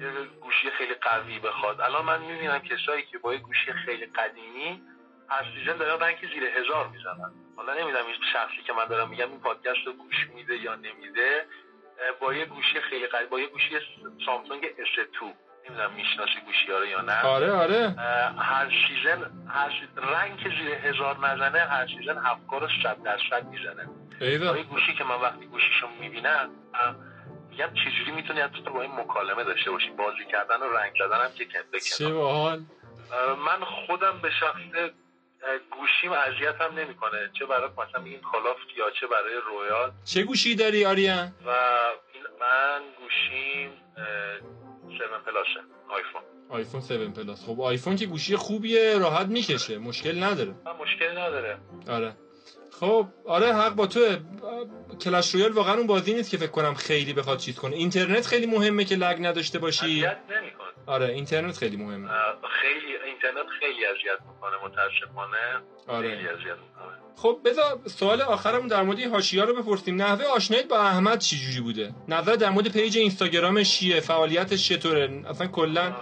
[0.00, 0.10] یه
[0.40, 1.80] گوشی خیلی قوی بخواد.
[1.80, 4.82] الان من می‌بینم کسایی که با یه گوشی خیلی قدیمی
[5.28, 7.30] هر season دارن rank زیر هزار می‌زنن.
[7.56, 11.46] حالا نمی‌دونم این شخصی که من دارم میگم این پادکست رو گوش میده یا نمیده
[12.20, 13.78] با یه گوشی خیلی قوی با یه گوشی
[14.26, 15.24] سامسونگ S2
[15.68, 17.22] نمی‌دونم می‌شناسی گوشی ها رو یا نه.
[17.22, 17.94] آره آره.
[18.38, 23.02] هر season هر سی- rank که زیر هزار نزنه هر season هفت کا رو صد
[23.02, 23.88] درصد می‌زنه.
[24.50, 26.50] با یه گوشی که من وقتی گوشیشو می‌بینم
[27.52, 31.24] میگم چجوری می‌تونی حتی تو با این مکالمه داشته باشی؟ بازی کردن و rank زدن
[31.24, 31.46] هم که
[31.98, 32.58] چه باحال؟
[33.46, 34.90] من خودم به شخصه
[35.70, 37.30] گوشیم اذیت هم نمی‌کنه.
[37.38, 41.50] چه برای مثلا این کالاف یا چه برای رویال چه گوشی داری آریان؟ و
[42.40, 43.70] من گوشیم
[45.14, 46.22] 7 پلاسه آیفون.
[46.48, 47.46] آیفون 7 پلاس.
[47.46, 50.54] خب آیفون که گوشی خوبیه راحت می‌کشه مشکل نداره.
[50.64, 51.58] من مشکلی نداره.
[51.88, 52.16] آره.
[52.82, 54.18] خب آره حق با توه.
[55.00, 57.76] کلش رویال واقعا اون بازی نیست که فکر کنم خیلی بخواد چیز کنه.
[57.76, 60.06] اینترنت خیلی مهمه که lag نداشته باشی.
[60.86, 62.08] آره اینترنت خیلی مهمه.
[62.62, 65.62] خیلی اینترنت خیلی اذیت می‌کنه متاسفانه.
[65.86, 66.08] آره.
[66.08, 66.98] خیلی اذیت می‌کنه.
[67.16, 70.02] خب بذار سوال آخرمون در مورد حاشیه رو بپرسیم.
[70.02, 75.22] نحوه آشناییت با احمد چی جوری بوده؟ نظر در مورد پیج اینستاگرامش چیه فعالیتش چطوره؟
[75.28, 75.96] اصلا کلا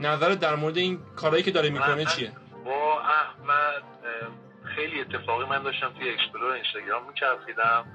[0.00, 2.32] نظر در مورد این کارهایی که داره می‌کنه چیه؟
[5.04, 7.86] اتفاقی من داشتم توی explore اینستاگرام میچرخیدم.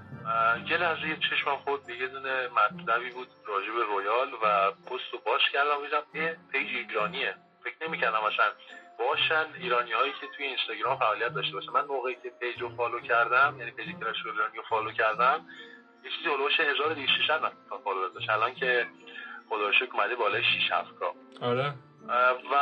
[0.67, 5.13] یه لحظه یه چشمم خورد به یه دونه مطلبی بود راجع به رویال و پست
[5.13, 5.85] رو باز کردم.
[5.85, 7.35] دیدم اه پیج ایرانیه.
[7.63, 8.51] فکر نمی‌کردم مثلا
[8.99, 11.71] باشن ایرانی هایی که توی اینستاگرام فعالیت داشته باشن.
[11.71, 15.45] من موقعی که page رو follow کردم یعنی page ایرانی رو follow کردم
[16.03, 17.51] یه چیزی هلوش 1200 نفر
[17.83, 18.29] follow داشت.
[18.29, 18.87] الان که
[19.49, 20.89] خدا رو شکر اومده بالای 6 7
[21.41, 21.73] آره.
[22.51, 22.55] و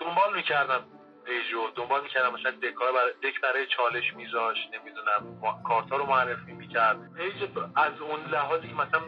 [0.00, 0.84] دنبال می‌کردم
[1.26, 5.96] page و دنبال می‌کردم مثلا deck ها رو برای deck برای چالش میذاشت نمی‌دونم کارتا
[5.96, 7.12] رو معرفی می‌کرد.
[7.14, 9.00] page از اون لحاظی که مثلا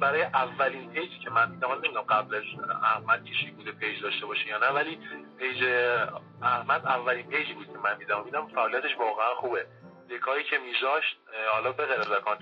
[0.00, 2.42] برای اولین page ی که من دیدم نمی‌دونم قبل از
[2.82, 4.98] احمد کسی بوده page داشته باشه یا نه ولی
[5.38, 5.64] page
[6.42, 8.22] احمد اولین page ی بود که من دیدم.
[8.22, 9.66] دیدم فعالیتش واقعا خوبه.
[10.10, 11.16] deck هایی که میذاشت
[11.52, 12.40] حالا به غیر از account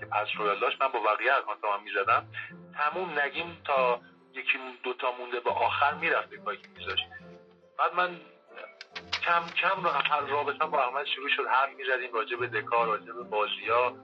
[0.00, 2.26] که پس رویال داشت من با بقیه account هم می‌زدم.
[2.74, 4.00] تموم نگیم تا
[4.34, 7.04] یکی دوتا مونده به آخر می‌رفت deck هایی که میذاشت.
[7.78, 8.20] بعد من
[9.24, 11.46] کم کم رابطه با احمد شروع شد.
[11.46, 13.96] حرف می‌زدیم راجع به deck ها راجع به بازی ها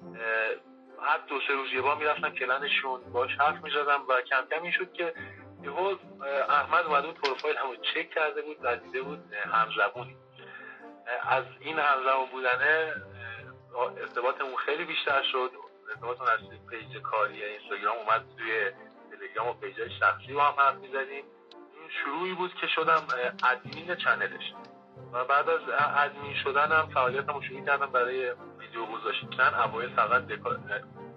[1.02, 4.62] هر دو سه روز یه بار می‌رفتم clan شون باش حرف می‌زدم و کم کم
[4.62, 5.14] این شد که
[5.62, 5.94] یهو
[6.48, 10.16] احمد اومده بود پروفایل همو چک کرده بود و دیده بود همزبونیم
[11.28, 12.94] از این همزبان بودنه
[14.00, 15.50] ارتباطمون خیلی بیشتر شد.
[15.88, 18.70] ارتباطمون از page کاری اینستاگرام اومد توی
[19.10, 21.24] تلگرام و page شخصی با هم حرف می‌زدیم.
[21.80, 23.06] این شروعی بود که شدم
[23.44, 24.52] admin channel ش.
[25.12, 25.60] و بعد از
[25.96, 29.54] ادمین شدنم فعالیتمو شروع کردم برای ویدیو گذاشتن.
[29.54, 30.22] اوایل فقط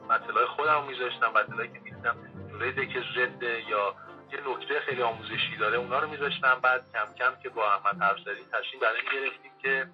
[0.10, 2.16] مطلع خودم میذاشتم مطلعی که می‌دیدم
[2.52, 3.96] جلوی دک زد یا
[4.32, 6.60] یه نکته خیلی آموزشی داره اونا رو میذاشتم.
[6.64, 9.88] بعد کم کم که با احمد حرف زدیم تصمیم برای گرفتیم که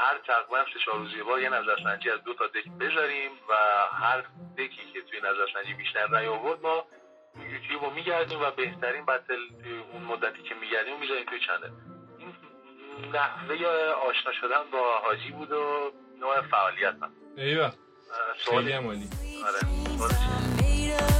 [0.00, 3.54] هر تقریبا سه چهار روزی بار یه نظرسنجی از دو تا دک بذاریم و
[3.92, 4.24] هر
[4.58, 6.84] دکی که توی نظرسنجی بیشتر رای آورد ما
[7.52, 9.40] یوتیوب رو میگردیم و بهترین بتل
[9.92, 11.64] اون مدتی که میگردیم می‌ذاریم توی چنل.
[11.64, 11.89] این
[13.00, 13.56] نحوه
[14.08, 17.12] آشنا شدن با حاجی بود و نوع فعالیت هم.
[17.36, 17.70] ایوه.
[18.38, 19.08] خیلی عمالی
[19.46, 21.19] آره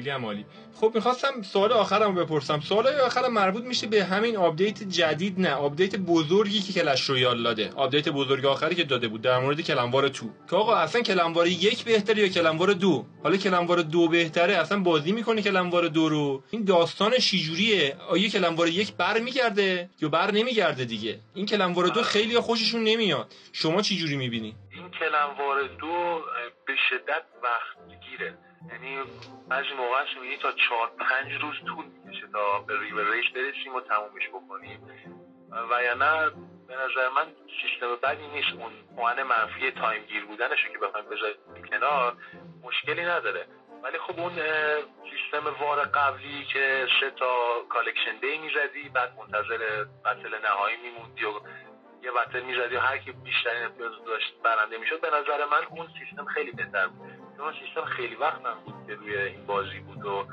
[0.00, 0.44] خیلی هم عالی.
[0.74, 2.60] خب می‌خواستم سوال آخرم بپرسم.
[2.60, 7.72] سوال آخرم مربوط میشه به همین update جدید نه update بزرگی که کلش رویال داده.
[7.76, 10.30] update بزرگ آخری که داده بود در مورد clan war two.
[10.50, 14.08] که آقا اصلا clan war یک بهتره یا clan war دو؟ حالا clan war دو
[14.08, 18.92] بهتره؟ اصلا بازی می‌کنه clan war دو رو؟ این داستان چیجوریه آیا clan war یک
[18.92, 23.34] بر میگرده یا بر نمیگرده دیگه؟ این clan war دو خیلی خوششون نمیاد.
[23.52, 26.20] شما چی جوری می‌بینی؟ این clan war دو
[26.66, 28.34] به شدت وقت گیره
[28.68, 28.98] یعنی
[29.48, 32.74] بعضی موقع می‌بینی تا چهار پنج روز طول می‌کشه تا به
[33.12, 34.80] ریش برسیم و تمومش بکنیم.
[35.70, 36.30] و یا نه
[36.68, 37.26] به نظر من
[37.62, 38.52] سیستم بدی نیست.
[38.58, 41.36] اون point منفی time گیر بودنشو که بخوایم بذاریم
[41.70, 42.16] کنار
[42.62, 43.46] مشکلی نداره.
[43.82, 44.32] ولی خب اون
[45.10, 51.40] سیستم war قبلی که سه تا collection day می‌زدی بعد منتظر battle نهایی میموندی و
[52.02, 55.88] یه بتل می‌زدی و هر کی بیشترین امتیاز داشت برنده می‌شد به نظر من اون
[55.98, 57.19] سیستم خیلی بهتر بود.
[57.40, 60.26] چون سیستم خیلی وقت من بود که روی این بازی بود و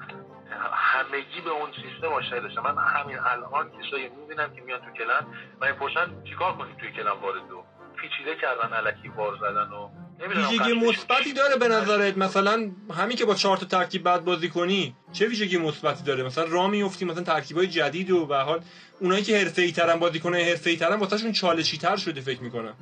[0.74, 5.26] همگی به اون سیستم آشنا داشتم من همین الان کسایی می‌بینم که میان تو کلن
[5.62, 7.64] و می‌پرسن چیکار کنیم توی کلن وارد دو
[7.96, 9.90] پیچیده کردن علکی وار زدن و
[10.20, 14.96] ویژگی مثبتی داره به نظرت؟ مثلا همین که با چهار تا ترکیب بعد بازی کنی
[15.14, 18.62] چه ویژگی مثبتی داره؟ مثلا راه میفتی مثلا ترکیبای جدید و به حال
[19.00, 22.76] اونایی که حرفه‌ای ترن بازی کنه حرفه‌ای ترن واسهشون چالشی تر شده فکر می‌کنم.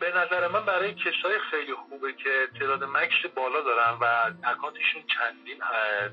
[0.00, 4.04] به نظر من برای کسای خیلی خوبه که تعداد مکس بالا دارن و
[4.44, 5.58] اکانتشون چندین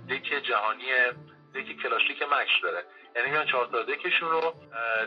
[0.10, 0.86] دک جهانی
[1.62, 2.84] دک کلاسیک مکس داره.
[3.16, 4.54] یعنی میان چهار تا دکشون رو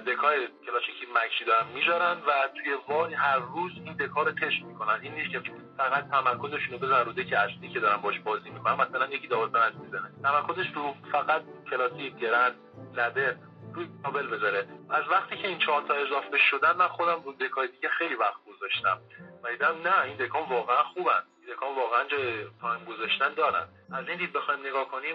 [0.07, 5.01] دکای کلاسیکی مکسی دارن می‌ذارن و توی وای هر روز این دکا رو تست می‌کنن.
[5.03, 5.42] این نیست که
[5.76, 9.74] فقط تمرکزشون رو بزنن رو دک اصلی که دارن باش بازی می‌کنن مثلا یکی داوطلب
[9.74, 10.11] می‌زنه.
[10.22, 12.55] تمرکزش رو فقط کلاسیک گرند
[12.94, 13.38] لده
[13.74, 14.66] روی کابل بذاره.
[14.90, 18.44] از وقتی که این چهار تا اضافه شدن من خودم رو دکای دیگه خیلی وقت
[18.44, 18.98] گذاشتم.
[19.42, 19.48] و
[19.84, 21.22] نه این دکان واقعا خوبن.
[21.51, 23.68] این دکان واقعا جای تایم گذاشتن دارن.
[23.92, 25.14] از این دید بخوایم نگاه کنیم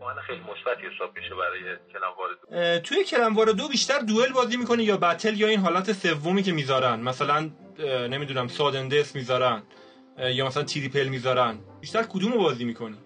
[0.00, 4.82] واقعا خیلی مثبتی حساب میشه برای کلموار دو توی کلموار دو بیشتر دوئل بازی می‌کنی
[4.82, 7.50] یا بتل یا این حالت سومی که می‌ذارن؟ مثلا
[8.10, 9.62] نمی‌دونم سادندس می‌ذارن
[10.18, 11.58] یا مثلا تریپل می‌ذارن.
[11.80, 12.98] بیشتر کدومو بازی می‌کنی؟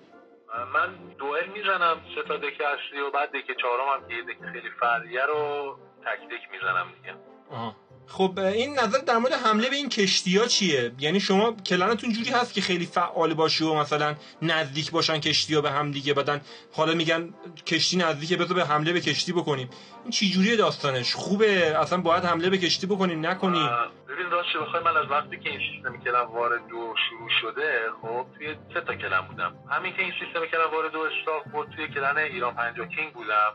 [0.74, 4.70] من دوئل می‌زنم سه تا دک اصلی و بعد دک چهارم هم که دک خیلی
[4.80, 7.14] فردیه رو تک دک می‌زنم دیگه.
[7.50, 7.76] آها.
[8.12, 12.30] خب این نظر در مورد حمله به این کشتی ها چیه؟ یعنی شما کلنتون جوری
[12.30, 16.40] هست که خیلی فعال باشی و مثلا نزدیک باشن کشتی ها به هم دیگه بدن
[16.72, 17.34] حالا میگن
[17.66, 19.70] کشتی نزدیکه بذار به حمله به کشتی بکنیم.
[20.02, 23.70] این چی جوریه داستانش؟ خوبه اصلا باید حمله به کشتی بکنیم نکنیم.
[24.08, 28.26] ببین راستش بخوای من از وقتی که این سیستم کلم وارد دو شروع شده خب
[28.38, 29.54] توی سه تا کلم بودم.
[29.70, 33.52] همین که این سیستم کلم وارد دو استاک بود توی کلن ایران پنجا کینگ بودم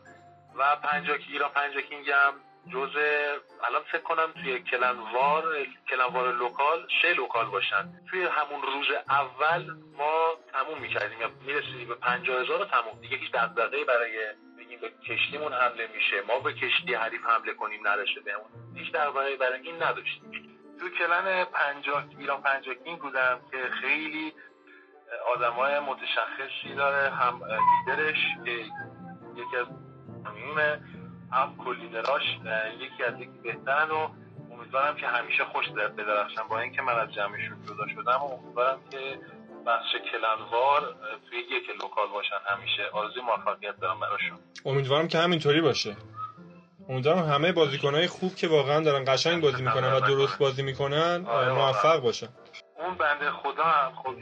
[0.56, 2.34] و پنجا ایران پنجا کینگ هم
[2.74, 2.96] جز
[3.64, 5.44] الان فکر کنم توی clan war
[5.90, 7.90] clan war local سه local باشن.
[8.10, 11.22] توی همون روز اول ما تموم می‌کردیم.
[11.22, 13.02] یا می‌رسیدیم به پنجاه هزار تموم.
[13.02, 16.22] دیگه هیچ دغدغه برای بگیم به کشتیمون حمله میشه.
[16.28, 20.58] ما به کشتی حریف حمله کنیم نداشته بهمون هیچ دغدغه برای این نداشتیم.
[20.80, 24.34] تو clan پنجاه ایران پنجاه کینگ بودم که خیلی
[25.36, 28.18] آدمای متشخصی داره هم لیدرش
[29.36, 29.68] یکی از
[31.32, 32.24] هم کلیدراش
[32.80, 34.10] یکی از یکی بهترن و
[34.52, 36.42] امیدوارم که همیشه خوش بدرخشن.
[36.50, 39.20] با اینکه من از جمعشون جدا شدم و امیدوارم که
[39.66, 40.96] بخش کلنوار
[41.30, 42.36] توی یک لوکال باشن.
[42.46, 44.40] همیشه آرزوی موفقیت دارم براشون.
[44.66, 45.96] امیدوارم که همینطوری باشه.
[46.90, 51.54] امیدوارم همه بازیکنهای خوب که واقعا دارن قشنگ بازی می‌کنن و درست بازی می‌کنن آره،
[51.54, 52.28] موفق باشن.
[52.80, 54.16] اون بنده خدا هم خب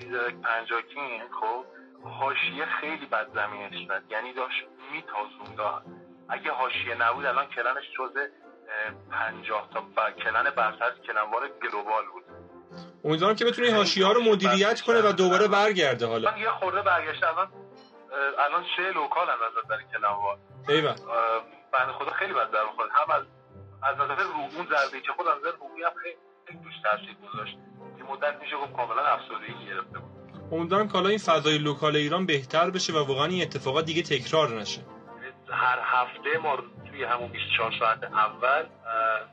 [0.44, 1.66] پنجاکین خب
[2.10, 4.02] حاشیه خیلی بد زمینش داد.
[4.12, 5.84] یعنی داشت میتازون داد.
[6.30, 8.28] اگه حاشیه نبود الان کلنش جزء
[9.12, 10.12] پنجاه تا ب...
[10.24, 12.24] کلن برتر کلنوار گلوبال بود.
[13.04, 16.32] امیدوارم که بتونه حاشیه ها رو مدیریت کنه و دوباره برگرده حالا.
[16.32, 17.48] من یه خورده برگشته الان
[18.40, 20.38] الان سه لوکال هم از نظر کلنوار
[20.70, 20.96] ایول اه،
[21.74, 23.24] بنده خدا خیلی بد ضربه خورد هم از
[23.84, 26.18] از نظر رو اون ضربه که خود از نظر روحی هم خیلی
[26.64, 27.58] روش تاثیر گذاشت.
[27.98, 30.12] یه مدت میشه گفت کاملا افسردگی گرفته بود.
[30.52, 34.50] امیدوارم که حالا این فضای local ایران بهتر بشه و واقعا این اتفاقات دیگه تکرار
[34.50, 34.82] نشه.
[35.50, 36.58] هر هفته ما
[36.90, 38.64] توی همون 24 ساعت اول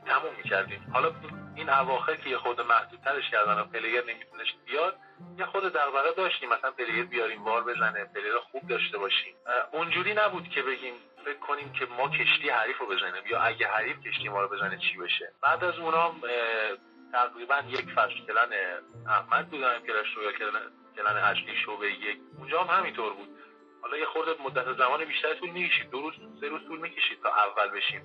[0.05, 0.91] تموم می‌کردیم.
[0.93, 1.11] حالا
[1.55, 4.95] این اواخر که خورده محدودترش کردن و player نمی‌تونست بیاد
[5.37, 6.49] یه خورده دغدغه داشتیم.
[6.49, 9.33] مثلا player بیاریم war بزنه player خوب داشته باشیم.
[9.71, 10.93] اونجوری نبود که بگیم
[11.25, 14.77] فکر کنیم که ما کشتی حریف رو بزنیم یا اگه حریف کشتی ما رو بزنه
[14.77, 15.33] چی بشه.
[15.41, 16.21] بعد از اونام
[17.11, 18.53] تقریبا یک فصل کلن
[19.07, 20.61] احمد بودن کلش رو یا کلن
[20.95, 22.17] کلن اصلی شعبه یک.
[22.37, 23.29] اونجا هم همینطور بود.
[23.83, 25.89] حالا یه خورده مدت زمان بیشتر طول می‌کشید.
[25.89, 28.01] دو روز سه روز طول می‌کشید تا اول بشیم.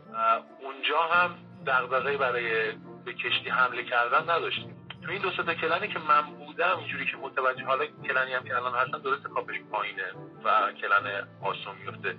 [0.60, 2.72] اونجا هم دغدغه برای
[3.04, 4.74] به کشتی حمله کردن نداشتیم.
[5.04, 8.56] تو این دو تا کلنی که من بودم اینجوری که متوجه حالا کلنی هم که
[8.56, 10.12] الان هستن درست کاپش پایینه
[10.44, 12.16] و کلن آسون میفته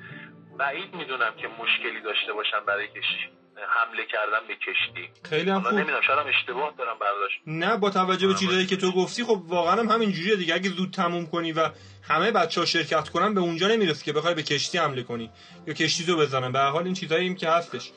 [0.58, 3.39] بعید می‌دونم که مشکلی داشته باشن برای کشتی.
[3.68, 5.10] حمله کردن به کشتی.
[5.30, 5.74] خیلی هم خوب.
[5.74, 9.42] نمی‌دونم شاید هم اشتباه دارم برداشت نه با توجه به چیزایی که تو گفتی خب
[9.48, 10.54] واقعا هم همین جوریه دیگه.
[10.54, 11.70] اگه زود تموم کنی و
[12.04, 15.32] همه بچه ها شرکت کنن به اونجا نمی‌رسی که بخوای به کشتی حمله کنی
[15.68, 16.52] یا کشتی رو بزنن.
[16.52, 17.92] به حال این چیزایی که هستش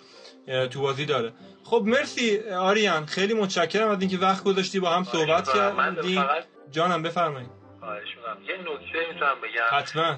[0.70, 1.32] تو بازی داره.
[1.64, 3.06] خب مرسی آریان.
[3.06, 6.24] خیلی متشکرم از اینکه وقت گذاشتی با هم صحبت من کردیم
[6.70, 7.50] جانم بفرمایید.
[7.80, 8.42] خواهش می‌کنم.
[8.48, 9.78] یه نکته می‌تونم بگم.
[9.78, 10.16] حتما.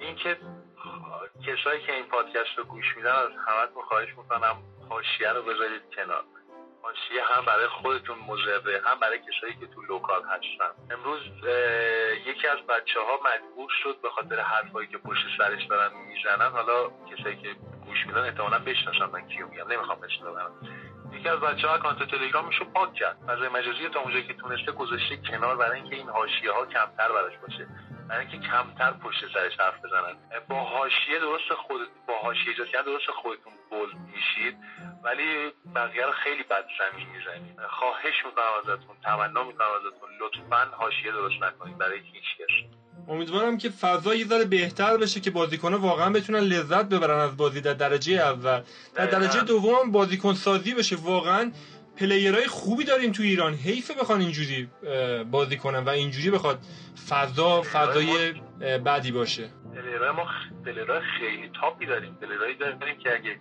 [0.00, 0.36] اینکه
[1.46, 4.56] کسایی که این پادکست رو گوش میدن از همتون خواهش می‌کنم
[4.88, 6.24] حاشیه رو بذارید کنار.
[6.82, 10.70] حاشیه هم برای خودتون مضره هم برای کسایی که تو local هستن.
[10.90, 11.22] امروز
[12.26, 16.90] یکی از بچه ها مجبور شد به خاطر حرفایی که پشت سرش دارن می‌زنن حالا
[17.10, 20.52] کسایی که گوش میدن احتمالا بشناسن من کیو میگم نمی‌خوام اسم
[21.12, 23.16] یکی از بچه ها account تلگرامش رو پاک کرد.
[23.28, 27.38] فضای مجازی تا اونجایی که تونسته گذاشته کنار برای اینکه این حاشیه ها کمتر براش
[27.38, 27.66] باشه.
[28.08, 30.16] برای اینکه کمتر پشت سرش حرف بزنن.
[30.48, 34.56] با حاشیه درست خود با حاشیه ایجاد کردن درست خودتون بولد میشید.
[35.04, 37.56] ولی بقیه رو خیلی بد زمین می‌زنید.
[37.70, 40.08] خواهش می‌کنم ازتون تمنا می‌کنم ازتون.
[40.20, 42.78] لطفا حاشیه درست نکنید برای هیچ کس.
[43.08, 47.60] امیدوارم که فضا یه ذره بهتر بشه که بازیکن‌ها واقعا بتونن لذت ببرن از بازی
[47.60, 48.62] در درجه اول.
[48.94, 49.06] در.
[49.06, 50.96] درجه دوم بازیکن سازی بشه.
[50.96, 51.52] واقعا
[52.00, 53.54] پلیرهای خوبی داریم تو ایران.
[53.54, 54.70] حیفه بخوان اینجوری
[55.30, 56.58] بازی کنن و اینجوری بخواد
[57.08, 58.32] فضا فضای
[58.86, 59.50] بدی باشه.
[59.76, 60.26] پلیرهای ما
[60.66, 62.14] پلیرهای خیلی تاپی داریم.
[62.14, 63.38] پلیرهایی داریم که اگه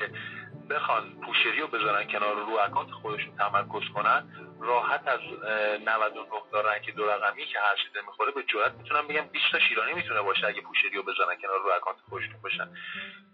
[0.69, 4.27] بخوان پوشری رو بذارن کنار رو اکانت خودشون تمرکز کنن
[4.61, 9.07] راحت از اه، 99 تا رنگ دو رقمی که هر چیزی می‌خوره به جرات می‌تونم
[9.07, 12.67] بگم 20 تا شیرانی می‌تونه باشه اگه پوشری رو بزنن کنار رو اکانت خودشون باشن.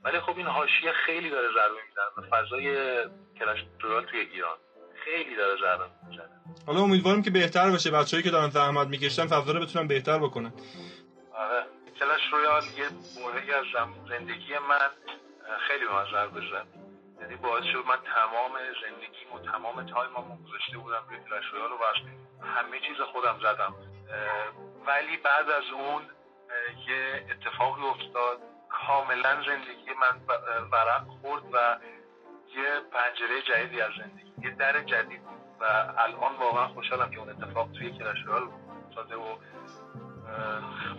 [0.04, 2.30] ولی خب این حاشیه خیلی داره ضربه می‌زنه.
[2.30, 2.66] فضای
[3.82, 4.58] Royale توی ایران.
[5.06, 6.30] خیلی داره ضربه می‌زنه.
[6.68, 10.54] حالا امیدوارم که بهتر بشه بچه‌هایی که دارن زحمت می‌کشن فضا رو بتونن بهتر بکنن.
[11.34, 11.66] آره.
[12.00, 12.88] Clash Royale یه
[13.22, 13.66] موردی از
[14.10, 14.90] زندگی من
[15.68, 16.68] خیلی به من ضربه زد
[17.22, 18.52] یعنی باعث شد من تمام
[18.84, 21.78] زندگیم و تمام time مو گذاشته بودم روی Clash Royale و
[22.46, 23.76] همه چیز خودم زدم.
[24.88, 26.02] ولی بعد از اون
[26.88, 28.40] یه اتفاقی افتاد.
[28.70, 30.22] کاملا زندگی من
[30.72, 31.78] ورق خورد و
[32.56, 35.22] یه پنجره جدیدی از زندگی یه در جدید
[35.60, 35.64] و
[35.98, 38.50] الان واقعا خوشحالم که اون اتفاق توی کلاش رویال
[38.88, 39.38] افتاده و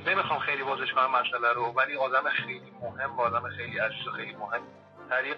[0.07, 4.11] نمی‌خوام خیلی بازش کنم مسئله رو ولی آدم خیلی مهم و آدم خیلی عزیز و
[4.11, 4.63] خیلی مهم
[5.11, 5.37] طریق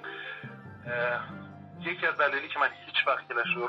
[1.80, 3.68] یکی از دلایلی که من هیچ وقت کلاش رو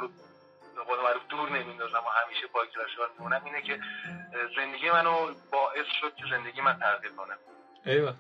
[0.76, 3.80] به قول معروف دور نمیندازم و همیشه پای کلاش رو میمونم اینه که
[4.56, 7.34] زندگی منو باعث شد که زندگی من تغییر کنه.
[7.86, 8.14] ایوه.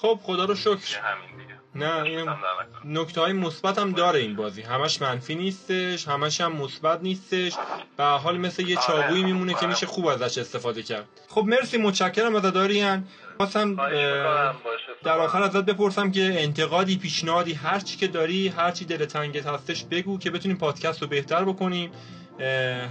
[0.00, 1.00] خب خدا رو شکر.
[1.00, 1.60] همین دیگه.
[1.74, 2.59] نه این دستم در نکنه.
[2.84, 7.52] نکته های مثبت هم داره این بازی همش منفی نیستش همش هم مثبت نیستش
[7.96, 8.86] به حال مثل یه آره.
[8.86, 9.66] چاقویی میمونه که.
[9.66, 13.04] میشه خوب ازش استفاده کرد خب مرسی متشکرم از داریان
[13.36, 14.56] خواستم باشه.
[15.04, 19.46] در آخر ازت بپرسم که انتقادی پیشنهادی هر چی که داری هر چی دل تنگت
[19.46, 21.90] هستش بگو که بتونیم پادکست رو بهتر بکنیم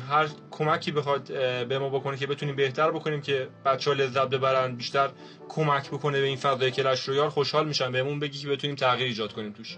[0.10, 1.28] هر کمکی بخواد
[1.68, 5.10] به ما بکنه که بتونیم بهتر بکنیم که بچه ها لذت ببرن بیشتر
[5.50, 9.34] کمک بکنه به این فضای Clash Royale خوشحال میشن بهمون بگی که بتونیم تغییر ایجاد
[9.34, 9.78] کنیم توش.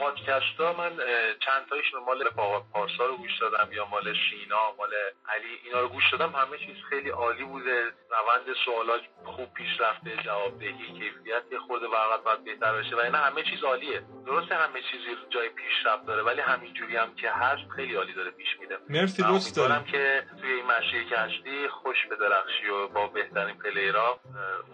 [0.00, 0.92] پادکست ها من
[1.44, 2.24] چند تایش مال
[2.72, 4.90] پارسا رو گوش دادم یا مال شینا مال
[5.28, 6.32] علی اینا رو گوش دادم.
[6.32, 7.80] همه چیز خیلی عالی بوده.
[8.10, 13.18] روند سوالات خوب پیش رفته جوابدهی کیفیت یه خورده واقعا باید بهتر بشه و اینا
[13.18, 14.02] همه چیز عالیه.
[14.26, 18.48] درسته همه چیزی جای پیشرفت داره ولی همینجوری هم که هست خیلی عالی داره پیش
[18.60, 18.78] میره.
[18.88, 24.11] مرسی دوست دارم که توی این مشی که هستی خوش بدرخشی و با بهترین player
[24.11, 24.20] ها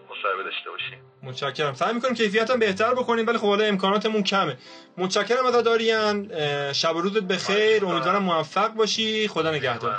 [0.09, 1.05] مصاحبه داشته باشیم.
[1.23, 1.73] متشکرم.
[1.73, 4.57] سعی می‌کنیم کیفیتم بهتر بکنیم ولی خب حالا امکاناتمون کمه.
[4.97, 6.29] متشکرم از داریان.
[6.73, 7.85] شب و روزت بخیر.
[7.85, 9.27] امیدوارم موفق باشی.
[9.27, 9.97] خدا نگهدار.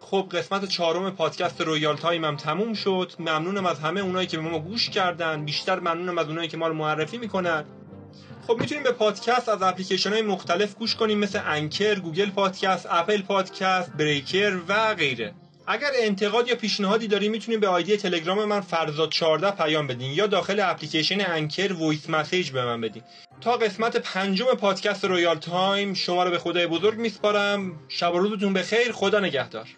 [0.00, 3.12] خب قسمت چهارم پادکست Royale Time هم تموم شد.
[3.18, 5.44] ممنونم از همه اونایی که به ما گوش کردن.
[5.44, 7.64] بیشتر ممنونم از اونایی که ما رو معرفی می‌کنن.
[8.46, 13.22] خب می‌تونین به پادکست از اپلیکیشن های مختلف گوش کنیم مثل Anchor، Google Podcast، Apple
[13.22, 15.34] Podcast، Breaker و غیره.
[15.66, 20.26] اگر انتقاد یا پیشنهادی دارین می‌تونین به ID تلگرام من فرزاد 14 پیام بدین یا
[20.26, 23.02] داخل اپلیکیشن Anchor voice message به من بدین.
[23.40, 27.80] تا قسمت پنجم پادکست Royale Time شما رو به خدای بزرگ میسپارم.
[27.88, 28.92] شب و روزتون بخیر.
[28.92, 29.68] خدا نگهدار.